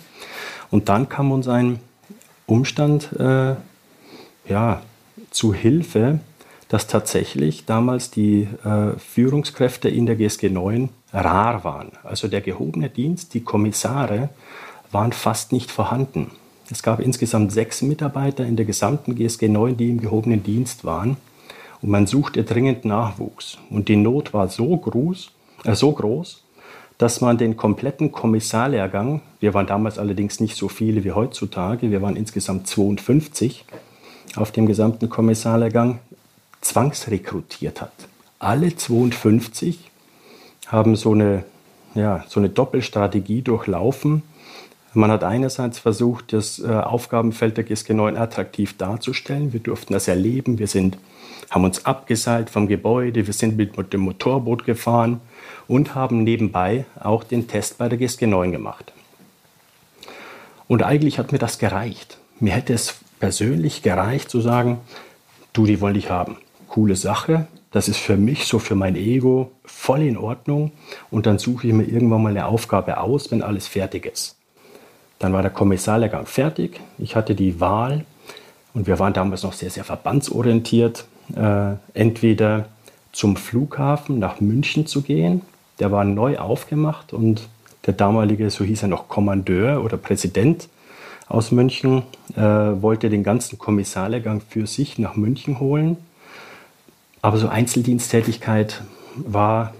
[0.71, 1.81] Und dann kam uns ein
[2.47, 3.55] Umstand äh,
[4.49, 4.83] ja,
[5.31, 6.21] zu Hilfe,
[6.69, 11.93] dass tatsächlich damals die äh, Führungskräfte in der GSG 9 rar waren.
[12.05, 14.29] Also der gehobene Dienst, die Kommissare
[14.93, 16.31] waren fast nicht vorhanden.
[16.71, 21.17] Es gab insgesamt sechs Mitarbeiter in der gesamten GSG 9, die im gehobenen Dienst waren.
[21.83, 23.59] Und man suchte dringend Nachwuchs.
[23.71, 25.33] Und die Not war so groß,
[25.65, 26.43] äh, so groß
[27.01, 32.03] dass man den kompletten Kommissarlehrgang, wir waren damals allerdings nicht so viele wie heutzutage, wir
[32.03, 33.65] waren insgesamt 52
[34.37, 36.01] auf dem gesamten Kommissarlehrgang,
[36.61, 37.95] zwangsrekrutiert hat.
[38.39, 39.91] Alle 52
[40.67, 41.45] haben so eine,
[41.95, 44.23] ja, so eine Doppelstrategie durchlaufen
[44.93, 49.53] man hat einerseits versucht, das äh, Aufgabenfeld der GSG 9 attraktiv darzustellen.
[49.53, 50.59] Wir durften das erleben.
[50.59, 50.99] Wir sind,
[51.49, 55.21] haben uns abgeseilt vom Gebäude, wir sind mit dem Motorboot gefahren
[55.69, 58.93] und haben nebenbei auch den Test bei der GSG 9 gemacht.
[60.67, 62.19] Und eigentlich hat mir das gereicht.
[62.41, 64.79] Mir hätte es persönlich gereicht zu sagen,
[65.53, 66.37] du, die wollte ich haben.
[66.69, 67.47] Coole Sache.
[67.71, 70.73] Das ist für mich, so für mein Ego, voll in Ordnung.
[71.11, 74.40] Und dann suche ich mir irgendwann mal eine Aufgabe aus, wenn alles fertig ist.
[75.21, 76.81] Dann war der Kommissarlehrgang fertig.
[76.99, 78.05] Ich hatte die Wahl
[78.75, 81.05] und wir waren damals noch sehr, sehr verbandsorientiert,
[81.37, 82.67] äh, entweder
[83.13, 85.43] zum Flughafen nach München zu gehen.
[85.79, 87.49] Der war neu aufgemacht und
[87.87, 90.69] der damalige, so hieß er noch, Kommandeur oder Präsident
[91.29, 92.03] aus München,
[92.35, 95.99] äh, wollte den ganzen Kommissarlehrgang für sich nach München holen.
[97.21, 98.83] Aber so Einzeldiensttätigkeit
[99.17, 99.75] war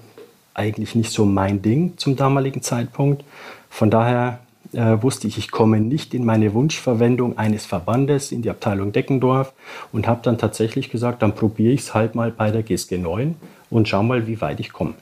[0.53, 3.25] eigentlich nicht so mein Ding zum damaligen Zeitpunkt.
[3.71, 4.41] Von daher
[4.73, 9.53] äh, wusste ich, ich komme nicht in meine Wunschverwendung eines Verbandes in die Abteilung Deckendorf
[9.93, 13.35] und habe dann tatsächlich gesagt, dann probiere ich es halt mal bei der GSG 9
[13.71, 14.95] und schau mal, wie weit ich komme.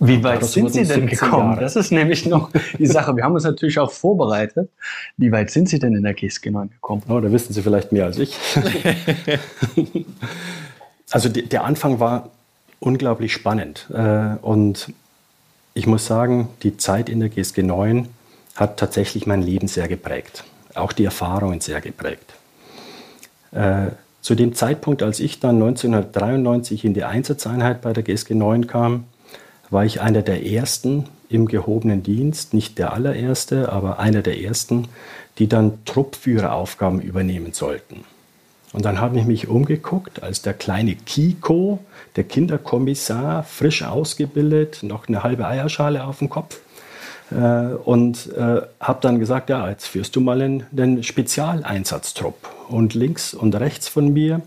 [0.00, 1.58] Wie weit sind Sie denn gekommen?
[1.58, 3.16] Das ist nämlich noch die Sache.
[3.16, 4.70] Wir haben uns natürlich auch vorbereitet.
[5.16, 7.02] Wie weit sind Sie denn in der GSG 9 gekommen?
[7.08, 8.36] Oh, da wissen Sie vielleicht mehr als ich.
[11.10, 12.30] also der Anfang war
[12.78, 13.88] unglaublich spannend.
[13.92, 14.92] Äh, und
[15.74, 18.08] ich muss sagen, die Zeit in der GSG 9
[18.58, 20.44] hat tatsächlich mein Leben sehr geprägt,
[20.74, 22.34] auch die Erfahrungen sehr geprägt.
[23.52, 28.66] Äh, zu dem Zeitpunkt, als ich dann 1993 in die Einsatzeinheit bei der GSG 9
[28.66, 29.04] kam,
[29.70, 34.88] war ich einer der ersten im gehobenen Dienst, nicht der allererste, aber einer der ersten,
[35.38, 38.04] die dann Truppführeraufgaben übernehmen sollten.
[38.72, 41.78] Und dann habe ich mich umgeguckt, als der kleine Kiko,
[42.16, 46.60] der Kinderkommissar, frisch ausgebildet, noch eine halbe Eierschale auf dem Kopf,
[47.34, 52.36] und äh, habe dann gesagt, ja, jetzt führst du mal einen, einen Spezialeinsatztrupp.
[52.68, 54.42] Und links und rechts von mir,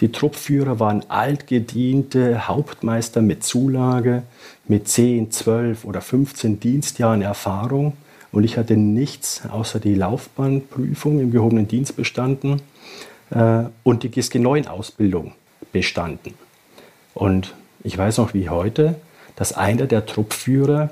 [0.00, 4.22] die Truppführer waren altgediente Hauptmeister mit Zulage,
[4.66, 7.94] mit 10, 12 oder 15 Dienstjahren Erfahrung.
[8.32, 12.62] Und ich hatte nichts außer die Laufbahnprüfung im gehobenen Dienst bestanden
[13.30, 15.32] äh, und die GSG 9 Ausbildung
[15.72, 16.34] bestanden.
[17.14, 18.96] Und ich weiß noch wie heute,
[19.36, 20.90] dass einer der Truppführer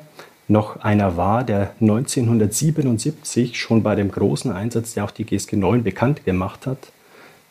[0.52, 5.82] noch einer war, der 1977 schon bei dem großen Einsatz, der auch die GSG 9
[5.82, 6.78] bekannt gemacht hat,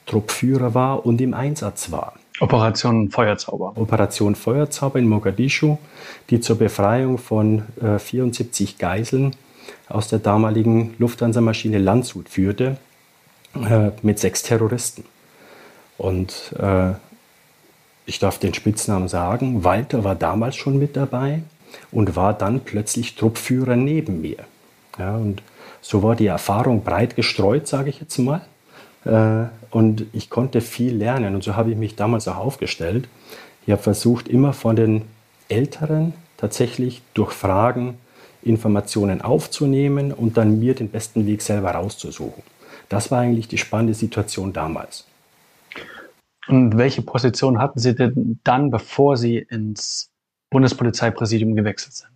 [0.06, 2.14] Truppführer war und im Einsatz war.
[2.40, 3.74] Operation Feuerzauber.
[3.76, 5.78] Operation Feuerzauber in Mogadischu,
[6.30, 9.36] die zur Befreiung von äh, 74 Geiseln
[9.90, 12.78] aus der damaligen Lufthansa-Maschine Landshut führte,
[13.56, 15.04] äh, mit sechs Terroristen.
[15.98, 16.94] Und äh,
[18.06, 21.44] ich darf den Spitznamen sagen, Walter war damals schon mit dabei
[21.92, 24.38] und war dann plötzlich Truppführer neben mir.
[24.98, 25.42] Ja, und
[25.82, 28.42] so war die Erfahrung breit gestreut, sage ich jetzt mal.
[29.06, 33.08] Äh, und ich konnte viel lernen und so habe ich mich damals auch aufgestellt.
[33.66, 35.04] Ich habe versucht, immer von den
[35.50, 37.98] Älteren tatsächlich durch Fragen
[38.44, 42.44] Informationen aufzunehmen und dann mir den besten Weg selber rauszusuchen.
[42.90, 45.06] Das war eigentlich die spannende Situation damals.
[46.48, 50.11] Und welche Position hatten Sie denn dann, bevor Sie ins
[50.52, 52.12] Bundespolizeipräsidium gewechselt sind?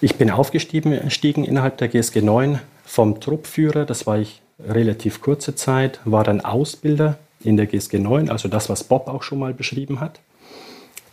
[0.00, 6.00] Ich bin aufgestiegen innerhalb der GSG 9 vom Truppführer, das war ich relativ kurze Zeit,
[6.04, 10.00] war dann Ausbilder in der GSG 9, also das, was Bob auch schon mal beschrieben
[10.00, 10.20] hat.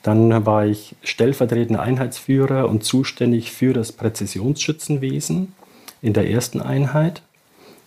[0.04, 5.54] Dann war ich stellvertretender Einheitsführer und zuständig für das Präzisionsschützenwesen
[6.02, 7.22] in der ersten Einheit.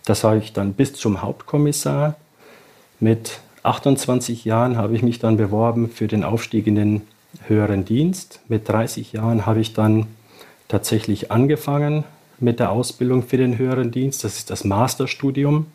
[0.05, 2.15] Das habe ich dann bis zum Hauptkommissar.
[2.99, 7.01] Mit 28 Jahren habe ich mich dann beworben für den Aufstieg in den
[7.47, 8.41] höheren Dienst.
[8.47, 10.07] Mit 30 Jahren habe ich dann
[10.67, 12.03] tatsächlich angefangen
[12.39, 14.23] mit der Ausbildung für den höheren Dienst.
[14.23, 15.67] Das ist das Masterstudium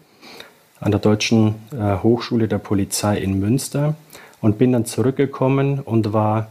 [0.80, 3.94] an der Deutschen äh, Hochschule der Polizei in Münster
[4.40, 6.48] und bin dann zurückgekommen und war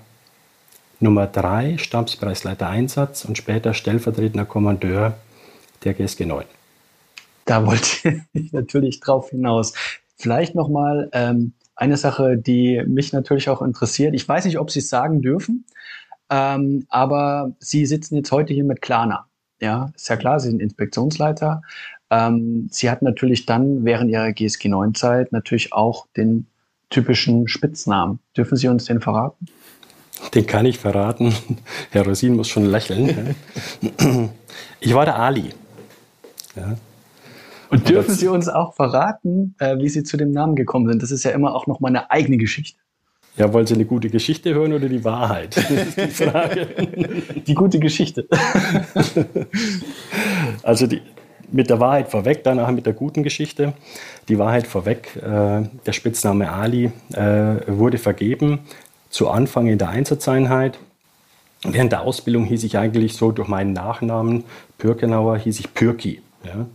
[1.00, 5.18] Nummer drei Stabsbereichsleiter Einsatz und später stellvertretender Kommandeur
[5.84, 6.46] der GSG 9.
[7.46, 9.74] Da wollte ich natürlich drauf hinaus.
[10.18, 14.14] Vielleicht noch mal ähm, eine Sache, die mich natürlich auch interessiert.
[14.14, 15.66] Ich weiß nicht, ob Sie es sagen dürfen,
[16.30, 19.28] ähm, aber Sie sitzen jetzt heute hier mit Klarna.
[19.60, 21.62] Ja, ist ja klar, Sie sind Inspektionsleiter.
[22.10, 26.48] Ähm, Sie hatten natürlich dann während Ihrer GSG 9-Zeit natürlich auch den
[26.90, 28.20] typischen Spitznamen.
[28.38, 29.48] Dürfen Sie uns den verraten?
[30.34, 31.34] Den kann ich verraten.
[31.92, 33.36] Herr Rosin muss schon lächeln.
[34.80, 35.50] Ich war der Ali.
[36.56, 36.78] Ja.
[37.76, 41.04] Und dürfen Sie uns auch verraten, äh, wie Sie zu dem Namen gekommen sind?
[41.04, 42.80] Das ist ja immer auch noch mal eine eigene Geschichte.
[43.38, 45.58] Ja, wollen Sie eine gute Geschichte hören oder die Wahrheit?
[45.58, 46.68] Das ist die Frage.
[47.46, 48.28] Die gute Geschichte.
[50.64, 51.02] Also die,
[51.52, 53.74] mit der Wahrheit vorweg, danach mit der guten Geschichte.
[54.28, 58.60] Die Wahrheit vorweg, äh, der Spitzname Ali äh, wurde vergeben
[59.10, 60.80] zu Anfang in der Einsatzeinheit.
[61.64, 64.44] Während der Ausbildung hieß ich eigentlich so durch meinen Nachnamen
[64.78, 66.22] Pürkenauer, hieß ich Pürki.
[66.44, 66.66] Ja.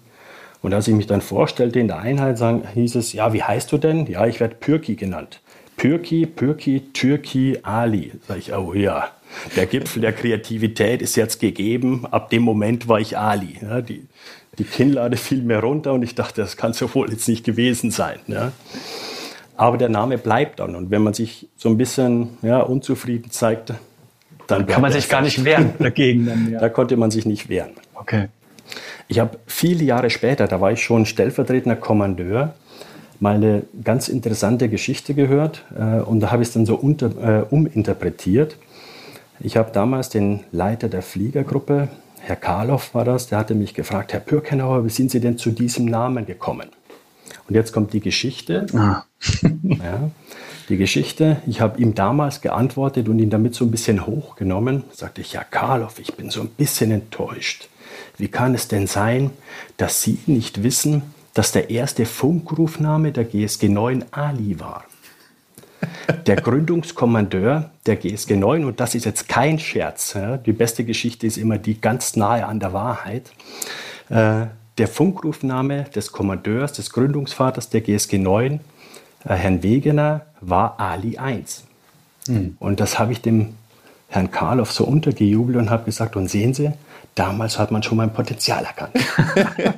[0.62, 3.72] Und als ich mich dann vorstellte in der Einheit, sagen, hieß es, ja, wie heißt
[3.72, 4.06] du denn?
[4.06, 5.40] Ja, ich werde Pürki genannt.
[5.76, 8.12] Pürki, Pürki, Türki, Ali.
[8.28, 9.08] Sag ich, oh ja,
[9.56, 12.06] der Gipfel der Kreativität ist jetzt gegeben.
[12.10, 13.56] Ab dem Moment war ich Ali.
[13.62, 14.06] Ja, die,
[14.58, 17.90] die Kinnlade fiel mir runter und ich dachte, das kann so wohl jetzt nicht gewesen
[17.90, 18.18] sein.
[18.26, 18.52] Ja.
[19.56, 20.74] Aber der Name bleibt dann.
[20.74, 23.72] Und wenn man sich so ein bisschen ja, unzufrieden zeigt,
[24.46, 26.26] dann kann man sich gar nicht wehren dagegen.
[26.26, 26.60] Dann, ja.
[26.60, 27.72] Da konnte man sich nicht wehren.
[27.94, 28.28] Okay.
[29.10, 32.54] Ich habe viele Jahre später, da war ich schon stellvertretender Kommandeur,
[33.18, 37.40] mal eine ganz interessante Geschichte gehört äh, und da habe ich es dann so unter,
[37.40, 38.56] äh, uminterpretiert.
[39.40, 41.88] Ich habe damals den Leiter der Fliegergruppe,
[42.20, 45.50] Herr Karloff war das, der hatte mich gefragt, Herr Pürkenauer, wie sind Sie denn zu
[45.50, 46.68] diesem Namen gekommen?
[47.48, 48.66] Und jetzt kommt die Geschichte.
[48.76, 49.02] Ah.
[49.64, 50.08] ja,
[50.68, 51.38] die Geschichte.
[51.48, 54.84] Ich habe ihm damals geantwortet und ihn damit so ein bisschen hochgenommen.
[54.92, 57.68] Sagte ich, Herr Karloff, ich bin so ein bisschen enttäuscht.
[58.20, 59.30] Wie kann es denn sein,
[59.76, 61.02] dass Sie nicht wissen,
[61.34, 64.84] dass der erste Funkrufname der GSG 9 Ali war.
[66.26, 71.38] Der Gründungskommandeur der GSG 9, und das ist jetzt kein Scherz, die beste Geschichte ist
[71.38, 73.30] immer die ganz nahe an der Wahrheit.
[74.10, 78.60] Äh, der Funkrufname des Kommandeurs, des Gründungsvaters der GSG 9,
[79.24, 81.64] äh, Herrn Wegener, war Ali 1.
[82.28, 82.56] Mhm.
[82.58, 83.54] Und das habe ich dem
[84.08, 86.72] Herrn Karloff so untergejubelt und habe gesagt, und sehen Sie,
[87.14, 88.94] damals hat man schon mein Potenzial erkannt.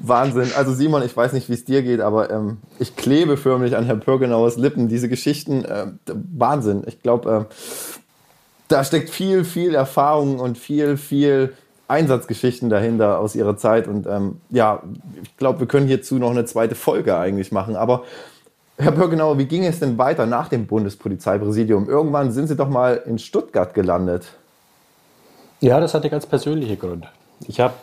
[0.00, 0.50] Wahnsinn.
[0.56, 3.84] Also Simon, ich weiß nicht, wie es dir geht, aber ähm, ich klebe förmlich an
[3.84, 4.88] Herrn Pürgenauers Lippen.
[4.88, 6.82] Diese Geschichten, äh, Wahnsinn.
[6.86, 7.54] Ich glaube, äh,
[8.68, 11.54] da steckt viel, viel Erfahrung und viel, viel
[11.88, 13.88] Einsatzgeschichten dahinter aus ihrer Zeit.
[13.88, 14.82] Und ähm, ja,
[15.22, 17.76] ich glaube, wir können hierzu noch eine zweite Folge eigentlich machen.
[17.76, 18.04] Aber
[18.76, 21.88] Herr Pürgenauer, wie ging es denn weiter nach dem Bundespolizeipräsidium?
[21.88, 24.37] Irgendwann sind Sie doch mal in Stuttgart gelandet.
[25.60, 27.08] Ja, das hatte ganz persönliche Gründe.
[27.48, 27.74] Ich habe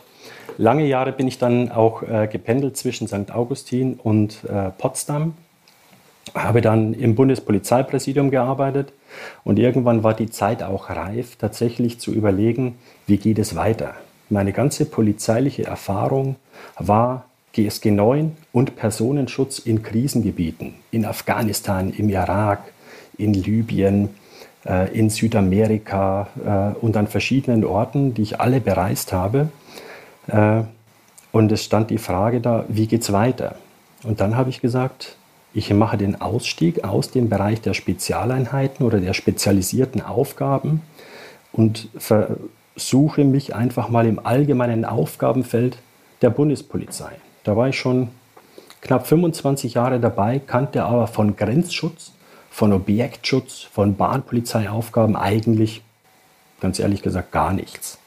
[0.56, 3.30] lange Jahre bin ich dann auch äh, gependelt zwischen St.
[3.30, 5.34] Augustin und äh, Potsdam,
[6.34, 8.92] habe dann im Bundespolizeipräsidium gearbeitet
[9.44, 13.94] und irgendwann war die Zeit auch reif, tatsächlich zu überlegen, wie geht es weiter.
[14.30, 16.36] Meine ganze polizeiliche Erfahrung
[16.78, 22.72] war GSG 9 und Personenschutz in Krisengebieten, in Afghanistan, im Irak,
[23.18, 24.10] in Libyen,
[24.92, 29.50] in Südamerika äh, und an verschiedenen Orten, die ich alle bereist habe.
[30.26, 30.62] Äh,
[31.32, 33.56] und es stand die Frage da, wie geht es weiter?
[34.02, 35.16] Und dann habe ich gesagt,
[35.52, 40.82] ich mache den Ausstieg aus dem Bereich der Spezialeinheiten oder der spezialisierten Aufgaben
[41.52, 45.78] und versuche mich einfach mal im allgemeinen Aufgabenfeld
[46.22, 47.12] der Bundespolizei.
[47.44, 48.08] Da war ich schon
[48.80, 52.12] knapp 25 Jahre dabei, kannte aber von Grenzschutz,
[52.56, 55.82] von Objektschutz, von Bahnpolizeiaufgaben eigentlich,
[56.58, 57.98] ganz ehrlich gesagt, gar nichts.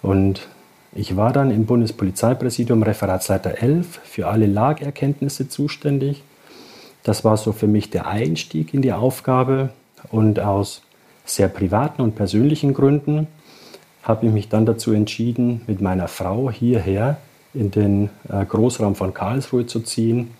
[0.00, 0.48] Und
[0.94, 6.22] ich war dann im Bundespolizeipräsidium Referatsleiter 11 für alle Lagerkenntnisse zuständig.
[7.02, 9.68] Das war so für mich der Einstieg in die Aufgabe
[10.10, 10.80] und aus
[11.26, 13.26] sehr privaten und persönlichen Gründen
[14.02, 17.18] habe ich mich dann dazu entschieden, mit meiner Frau hierher
[17.52, 20.30] in den äh, Großraum von Karlsruhe zu ziehen,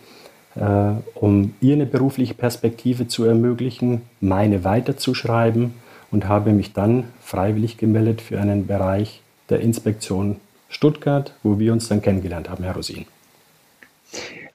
[0.54, 5.74] um ihr eine berufliche Perspektive zu ermöglichen, meine weiterzuschreiben
[6.10, 10.36] und habe mich dann freiwillig gemeldet für einen Bereich der Inspektion
[10.68, 13.06] Stuttgart, wo wir uns dann kennengelernt haben, Herr Rosin.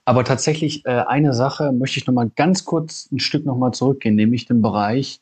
[0.05, 3.71] Aber tatsächlich äh, eine Sache möchte ich noch mal ganz kurz ein Stück noch mal
[3.71, 5.19] zurückgehen, nämlich den Bereich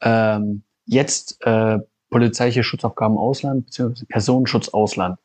[0.00, 1.78] ähm, jetzt äh,
[2.10, 4.04] polizeiliche Schutzaufgaben Ausland bzw.
[4.06, 5.18] Personenschutz Ausland.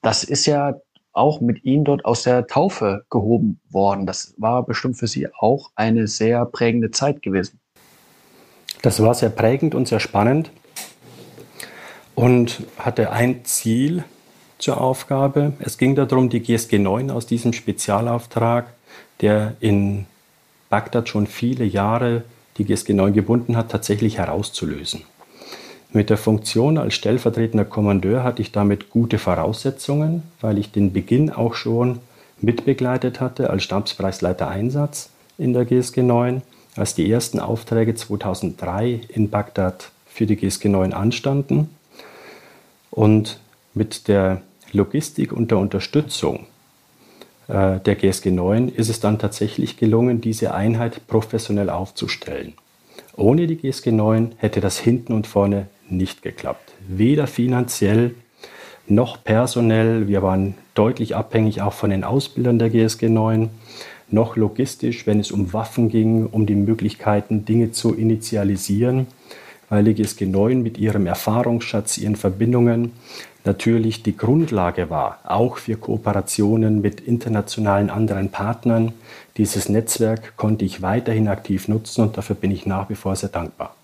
[0.00, 0.76] Das ist ja
[1.12, 4.06] auch mit Ihnen dort aus der Taufe gehoben worden.
[4.06, 7.60] Das war bestimmt für Sie auch eine sehr prägende Zeit gewesen.
[8.82, 10.50] Das war sehr prägend und sehr spannend
[12.14, 14.04] und hatte ein Ziel
[14.58, 15.52] zur Aufgabe.
[15.60, 18.66] Es ging darum, die GSG 9 aus diesem Spezialauftrag,
[19.20, 20.06] der in
[20.68, 22.24] Bagdad schon viele Jahre
[22.58, 25.02] die GSG 9 gebunden hat, tatsächlich herauszulösen.
[25.94, 31.30] Mit der Funktion als stellvertretender Kommandeur hatte ich damit gute Voraussetzungen, weil ich den Beginn
[31.30, 31.98] auch schon
[32.40, 36.40] mitbegleitet hatte als Stabsbereichsleiter Einsatz in der GSG 9
[36.76, 41.68] als die ersten Aufträge 2003 in Bagdad für die GSG 9 anstanden.
[42.90, 43.38] Und
[43.74, 44.40] mit der
[44.72, 46.46] Logistik und der Unterstützung
[47.48, 52.54] äh, der GSG 9 ist es dann tatsächlich gelungen, diese Einheit professionell aufzustellen.
[53.14, 56.72] Ohne die GSG 9 hätte das hinten und vorne nicht geklappt.
[56.88, 58.14] Weder finanziell
[58.86, 60.08] noch personell.
[60.08, 63.50] Wir waren deutlich abhängig auch von den Ausbildern der GSG 9
[64.10, 69.06] noch logistisch, wenn es um Waffen ging, um die Möglichkeiten, Dinge zu initialisieren,
[69.68, 72.92] weil die GSG 9 mit ihrem Erfahrungsschatz, ihren Verbindungen
[73.44, 78.92] natürlich die Grundlage war, auch für Kooperationen mit internationalen anderen Partnern.
[79.36, 83.30] Dieses Netzwerk konnte ich weiterhin aktiv nutzen und dafür bin ich nach wie vor sehr
[83.30, 83.74] dankbar.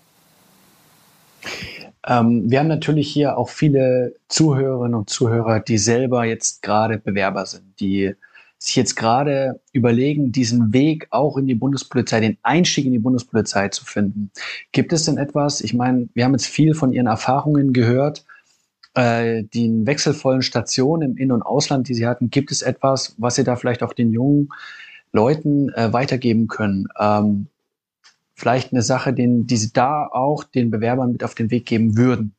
[2.07, 7.45] Ähm, wir haben natürlich hier auch viele Zuhörerinnen und Zuhörer, die selber jetzt gerade Bewerber
[7.45, 8.15] sind, die
[8.57, 13.69] sich jetzt gerade überlegen, diesen Weg auch in die Bundespolizei, den Einstieg in die Bundespolizei
[13.69, 14.31] zu finden.
[14.73, 18.25] Gibt es denn etwas, ich meine, wir haben jetzt viel von Ihren Erfahrungen gehört,
[18.95, 22.29] äh, den wechselvollen Stationen im In- und Ausland, die Sie hatten.
[22.29, 24.49] Gibt es etwas, was Sie da vielleicht auch den jungen
[25.13, 26.87] Leuten äh, weitergeben können?
[26.99, 27.47] Ähm,
[28.39, 31.97] vielleicht eine Sache, den, die Sie da auch den Bewerbern mit auf den Weg geben
[31.97, 32.33] würden?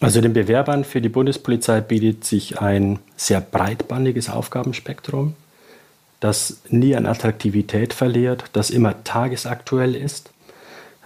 [0.00, 5.34] Also den Bewerbern für die Bundespolizei bietet sich ein sehr breitbandiges Aufgabenspektrum,
[6.20, 10.30] das nie an Attraktivität verliert, das immer tagesaktuell ist,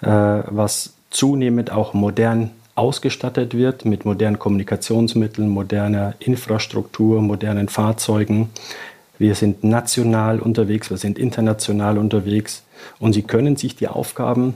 [0.00, 8.50] äh, was zunehmend auch modern ausgestattet wird mit modernen Kommunikationsmitteln, moderner Infrastruktur, modernen Fahrzeugen.
[9.18, 12.63] Wir sind national unterwegs, wir sind international unterwegs
[12.98, 14.54] und Sie können sich die Aufgaben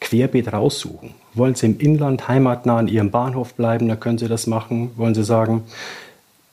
[0.00, 1.14] querbeet raussuchen.
[1.34, 4.90] Wollen Sie im Inland heimatnah an Ihrem Bahnhof bleiben, dann können Sie das machen.
[4.96, 5.64] Wollen Sie sagen,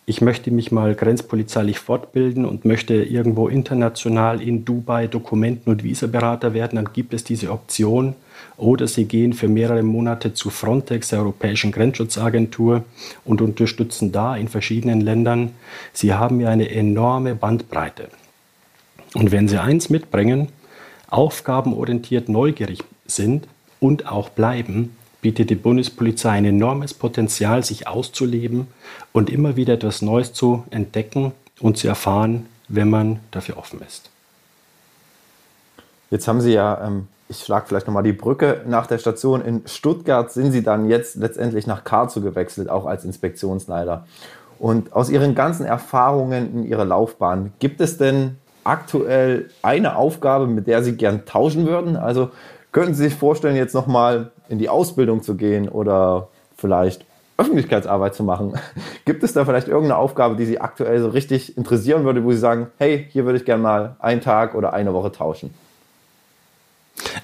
[0.10, 6.54] ich möchte mich mal grenzpolizeilich fortbilden und möchte irgendwo international in Dubai Dokumenten- und Visaberater
[6.54, 8.16] werden, dann gibt es diese Option.
[8.56, 12.86] Oder Sie gehen für mehrere Monate zu Frontex, der Europäischen Grenzschutzagentur,
[13.26, 15.52] und unterstützen da in verschiedenen Ländern.
[15.92, 18.08] Sie haben ja eine enorme Bandbreite.
[19.14, 20.48] Und wenn Sie eins mitbringen,
[21.10, 23.48] aufgabenorientiert neugierig sind
[23.80, 28.68] und auch bleiben, bietet die Bundespolizei ein enormes Potenzial, sich auszuleben
[29.14, 34.10] und immer wieder etwas Neues zu entdecken und zu erfahren, wenn man dafür offen ist.
[36.12, 39.64] Jetzt haben Sie ja, ähm, ich schlage vielleicht nochmal die Brücke, nach der Station in
[39.68, 44.06] Stuttgart sind Sie dann jetzt letztendlich nach Karlsruhe gewechselt, auch als Inspektionsleiter.
[44.60, 48.38] Und aus Ihren ganzen Erfahrungen in Ihrer Laufbahn, gibt es denn
[48.68, 51.96] aktuell eine Aufgabe, mit der Sie gern tauschen würden?
[51.96, 52.30] Also
[52.78, 56.28] Könnten Sie sich vorstellen, jetzt nochmal in die Ausbildung zu gehen oder
[56.58, 57.06] vielleicht
[57.38, 58.54] Öffentlichkeitsarbeit zu machen?
[59.06, 62.38] Gibt es da vielleicht irgendeine Aufgabe, die Sie aktuell so richtig interessieren würde, wo Sie
[62.38, 65.56] sagen, hey, hier würde ich gerne mal einen Tag oder eine Woche tauschen?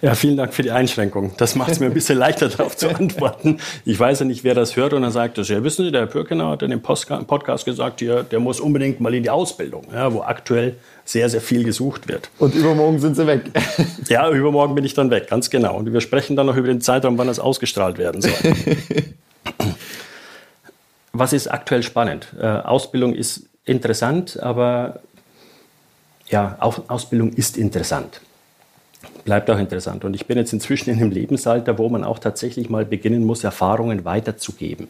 [0.01, 1.33] Ja, vielen Dank für die Einschränkung.
[1.37, 3.59] Das macht es mir ein bisschen leichter, darauf zu antworten.
[3.85, 6.01] Ich weiß ja nicht, wer das hört und dann sagt das, ja, wissen Sie, der
[6.01, 9.87] Herr Pürkener hat in dem Podcast gesagt, hier, der muss unbedingt mal in die Ausbildung,
[9.93, 12.29] ja, wo aktuell sehr, sehr viel gesucht wird.
[12.39, 13.51] Und übermorgen sind sie weg.
[14.09, 15.75] ja, übermorgen bin ich dann weg, ganz genau.
[15.77, 18.33] Und wir sprechen dann noch über den Zeitraum, wann das ausgestrahlt werden soll.
[21.11, 22.27] Was ist aktuell spannend?
[22.39, 25.01] Äh, Ausbildung ist interessant, aber
[26.27, 28.19] ja, Ausbildung ist interessant.
[29.25, 30.03] Bleibt auch interessant.
[30.03, 33.43] Und ich bin jetzt inzwischen in einem Lebensalter, wo man auch tatsächlich mal beginnen muss,
[33.43, 34.87] Erfahrungen weiterzugeben.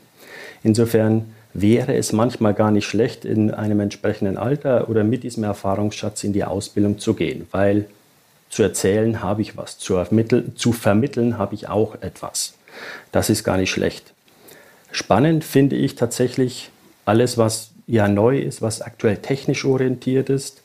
[0.64, 6.24] Insofern wäre es manchmal gar nicht schlecht, in einem entsprechenden Alter oder mit diesem Erfahrungsschatz
[6.24, 7.86] in die Ausbildung zu gehen, weil
[8.50, 12.54] zu erzählen habe ich was, zu, vermitteln, zu vermitteln habe ich auch etwas.
[13.12, 14.14] Das ist gar nicht schlecht.
[14.92, 16.72] Spannend finde ich tatsächlich
[17.06, 20.63] alles, was ja neu ist, was aktuell technisch orientiert ist,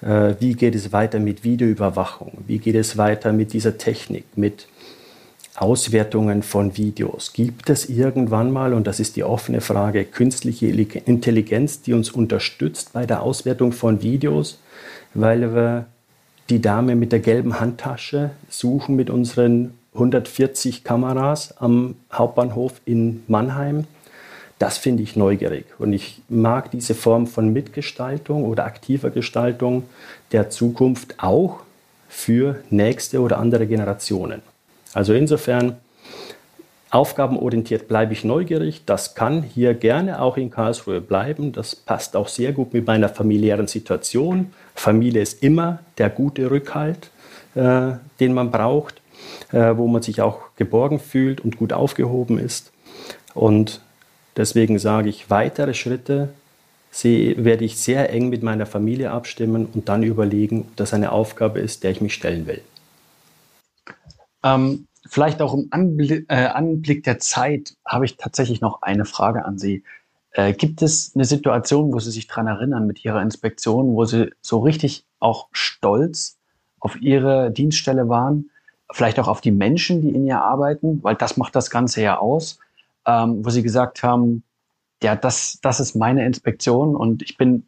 [0.00, 2.38] wie geht es weiter mit Videoüberwachung?
[2.46, 4.66] Wie geht es weiter mit dieser Technik, mit
[5.56, 7.32] Auswertungen von Videos?
[7.32, 12.94] Gibt es irgendwann mal, und das ist die offene Frage, künstliche Intelligenz, die uns unterstützt
[12.94, 14.58] bei der Auswertung von Videos,
[15.12, 15.86] weil wir
[16.48, 23.84] die Dame mit der gelben Handtasche suchen mit unseren 140 Kameras am Hauptbahnhof in Mannheim?
[24.60, 29.84] Das finde ich neugierig und ich mag diese Form von Mitgestaltung oder aktiver Gestaltung
[30.32, 31.60] der Zukunft auch
[32.10, 34.42] für nächste oder andere Generationen.
[34.92, 35.78] Also insofern
[36.90, 38.82] aufgabenorientiert bleibe ich neugierig.
[38.84, 41.52] Das kann hier gerne auch in Karlsruhe bleiben.
[41.52, 44.52] Das passt auch sehr gut mit meiner familiären Situation.
[44.74, 47.08] Familie ist immer der gute Rückhalt,
[47.54, 49.00] äh, den man braucht,
[49.52, 52.72] äh, wo man sich auch geborgen fühlt und gut aufgehoben ist.
[53.32, 53.80] Und
[54.40, 56.30] Deswegen sage ich, weitere Schritte
[56.90, 61.12] sie, werde ich sehr eng mit meiner Familie abstimmen und dann überlegen, ob das eine
[61.12, 62.62] Aufgabe ist, der ich mich stellen will.
[64.42, 69.44] Ähm, vielleicht auch im Anblick, äh, Anblick der Zeit habe ich tatsächlich noch eine Frage
[69.44, 69.84] an Sie.
[70.30, 74.30] Äh, gibt es eine Situation, wo Sie sich daran erinnern mit Ihrer Inspektion, wo Sie
[74.40, 76.38] so richtig auch stolz
[76.78, 78.48] auf Ihre Dienststelle waren?
[78.90, 82.16] Vielleicht auch auf die Menschen, die in ihr arbeiten, weil das macht das Ganze ja
[82.16, 82.58] aus
[83.06, 84.44] ähm, wo sie gesagt haben,
[85.02, 87.66] ja, das, das ist meine Inspektion und ich bin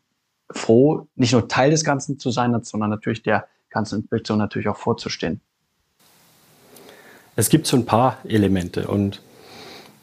[0.51, 4.77] froh, nicht nur Teil des Ganzen zu sein, sondern natürlich der ganzen Inspektion natürlich auch
[4.77, 5.41] vorzustehen.
[7.35, 9.23] Es gibt so ein paar Elemente und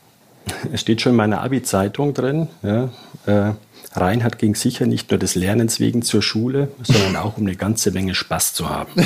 [0.74, 2.48] es steht schon in meiner Abi-Zeitung drin.
[2.64, 2.90] Ja,
[3.28, 3.54] äh,
[3.94, 7.92] Reinhard ging sicher nicht nur des Lernens wegen zur Schule, sondern auch um eine ganze
[7.92, 8.92] Menge Spaß zu haben.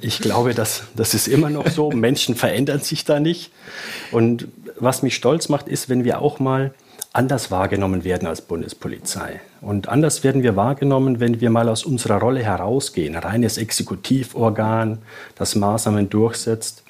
[0.00, 1.90] Ich glaube, das, das ist immer noch so.
[1.90, 3.50] Menschen verändern sich da nicht.
[4.12, 4.46] Und
[4.76, 6.72] was mich stolz macht, ist, wenn wir auch mal
[7.12, 9.40] anders wahrgenommen werden als Bundespolizei.
[9.60, 13.14] Und anders werden wir wahrgenommen, wenn wir mal aus unserer Rolle herausgehen.
[13.14, 14.98] Reines Exekutivorgan,
[15.36, 16.82] das Maßnahmen durchsetzt.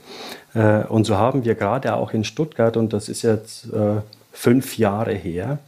[0.55, 4.01] Äh, und so haben wir gerade auch in Stuttgart, und das ist jetzt äh,
[4.33, 5.59] fünf Jahre her,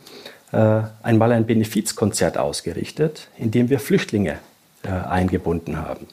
[0.52, 4.38] äh, einmal ein Benefizkonzert ausgerichtet, in dem wir Flüchtlinge
[4.82, 6.06] eingebunden haben,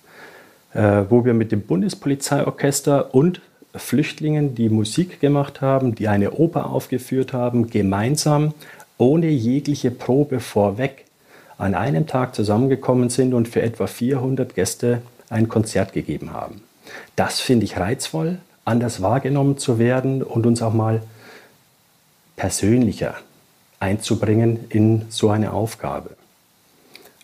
[1.08, 3.40] wo wir mit dem Bundespolizeiorchester und
[3.76, 8.54] Flüchtlingen, die Musik gemacht haben, die eine Oper aufgeführt haben, gemeinsam,
[8.98, 11.06] ohne jegliche Probe vorweg,
[11.58, 16.62] an einem Tag zusammengekommen sind und für etwa 400 Gäste ein Konzert gegeben haben.
[17.16, 21.02] Das finde ich reizvoll, anders wahrgenommen zu werden und uns auch mal
[22.36, 23.16] persönlicher
[23.80, 26.12] einzubringen in so eine Aufgabe.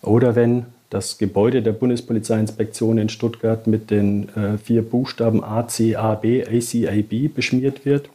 [0.01, 7.33] Oder wenn das Gebäude der Bundespolizeiinspektion in Stuttgart mit den äh, vier Buchstaben ACAB, ACAB
[7.33, 8.07] beschmiert wird,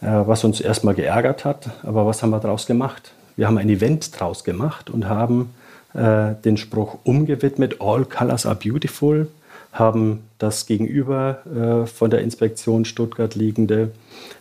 [0.00, 1.70] äh, was uns erstmal geärgert hat.
[1.84, 3.12] Aber was haben wir daraus gemacht?
[3.36, 5.54] Wir haben ein Event daraus gemacht und haben
[5.94, 9.28] äh, den Spruch umgewidmet, All Colors are Beautiful,
[9.72, 13.92] haben das gegenüber äh, von der Inspektion Stuttgart liegende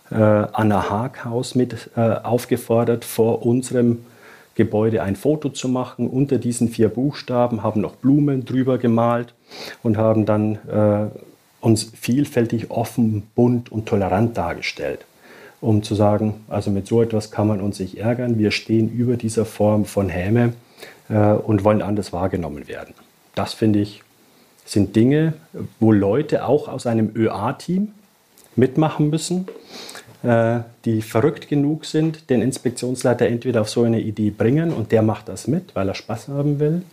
[0.10, 4.00] äh, Anna Haag Haus mit äh, aufgefordert, vor unserem
[4.62, 6.08] Gebäude ein Foto zu machen.
[6.08, 9.34] Unter diesen vier Buchstaben, haben noch Blumen drüber gemalt
[9.82, 11.08] und haben dann äh,
[11.62, 15.06] uns vielfältig offen, bunt und tolerant dargestellt,
[15.62, 19.18] um zu sagen, also mit so etwas kann man uns nicht ärgern, wir stehen über
[19.18, 20.54] dieser Form von Häme
[21.10, 22.94] äh, und wollen anders wahrgenommen werden.
[23.34, 24.04] Das finde ich
[24.64, 25.34] sind Dinge,
[25.80, 27.94] wo Leute auch aus einem ÖA-Team
[28.56, 29.48] mitmachen müssen
[30.24, 35.30] die verrückt genug sind, den Inspektionsleiter entweder auf so eine Idee bringen und der macht
[35.30, 36.84] das mit, weil er Spaß haben will,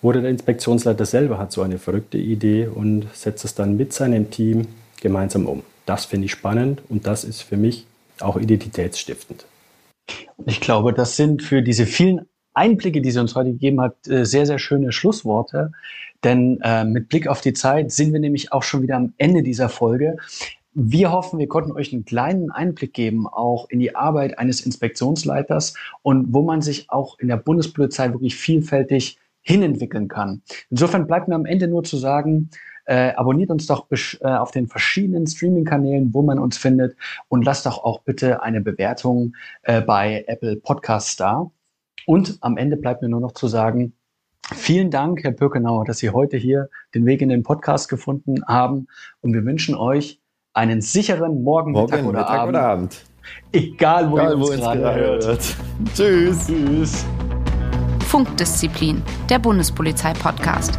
[0.00, 4.30] oder der Inspektionsleiter selber hat so eine verrückte Idee und setzt es dann mit seinem
[4.30, 4.68] Team
[5.00, 5.62] gemeinsam um.
[5.86, 7.86] Das finde ich spannend und das ist für mich
[8.20, 9.44] auch identitätsstiftend.
[10.46, 14.24] Ich glaube, das sind für diese vielen Einblicke, die sie uns heute gegeben hat, äh,
[14.24, 15.72] sehr, sehr schöne Schlussworte.
[16.24, 19.42] Denn äh, mit Blick auf die Zeit sind wir nämlich auch schon wieder am Ende
[19.42, 20.16] dieser Folge.
[20.80, 25.74] Wir hoffen, wir konnten euch einen kleinen Einblick geben, auch in die Arbeit eines Inspektionsleiters
[26.02, 30.42] und wo man sich auch in der Bundespolizei wirklich vielfältig hinentwickeln kann.
[30.70, 32.50] Insofern bleibt mir am Ende nur zu sagen,
[32.84, 37.66] äh, abonniert uns doch äh, auf den verschiedenen Streaming-Kanälen, wo man uns findet und lasst
[37.66, 41.50] doch auch bitte eine Bewertung äh, bei Apple Podcasts da.
[42.06, 43.94] Und am Ende bleibt mir nur noch zu sagen,
[44.54, 48.86] Vielen Dank, Herr Birkenauer, dass Sie heute hier den Weg in den Podcast gefunden haben.
[49.20, 50.20] Und wir wünschen euch
[50.54, 52.48] einen sicheren Morgen, Morgen Mittag, oder, Mittag Abend.
[52.56, 53.04] oder Abend.
[53.52, 55.26] Egal, wo Egal, ihr uns, wo gerade hört.
[55.26, 55.56] hört.
[55.94, 56.46] Tschüss.
[56.46, 57.06] Tschüss.
[58.06, 60.78] Funkdisziplin, der Bundespolizei-Podcast.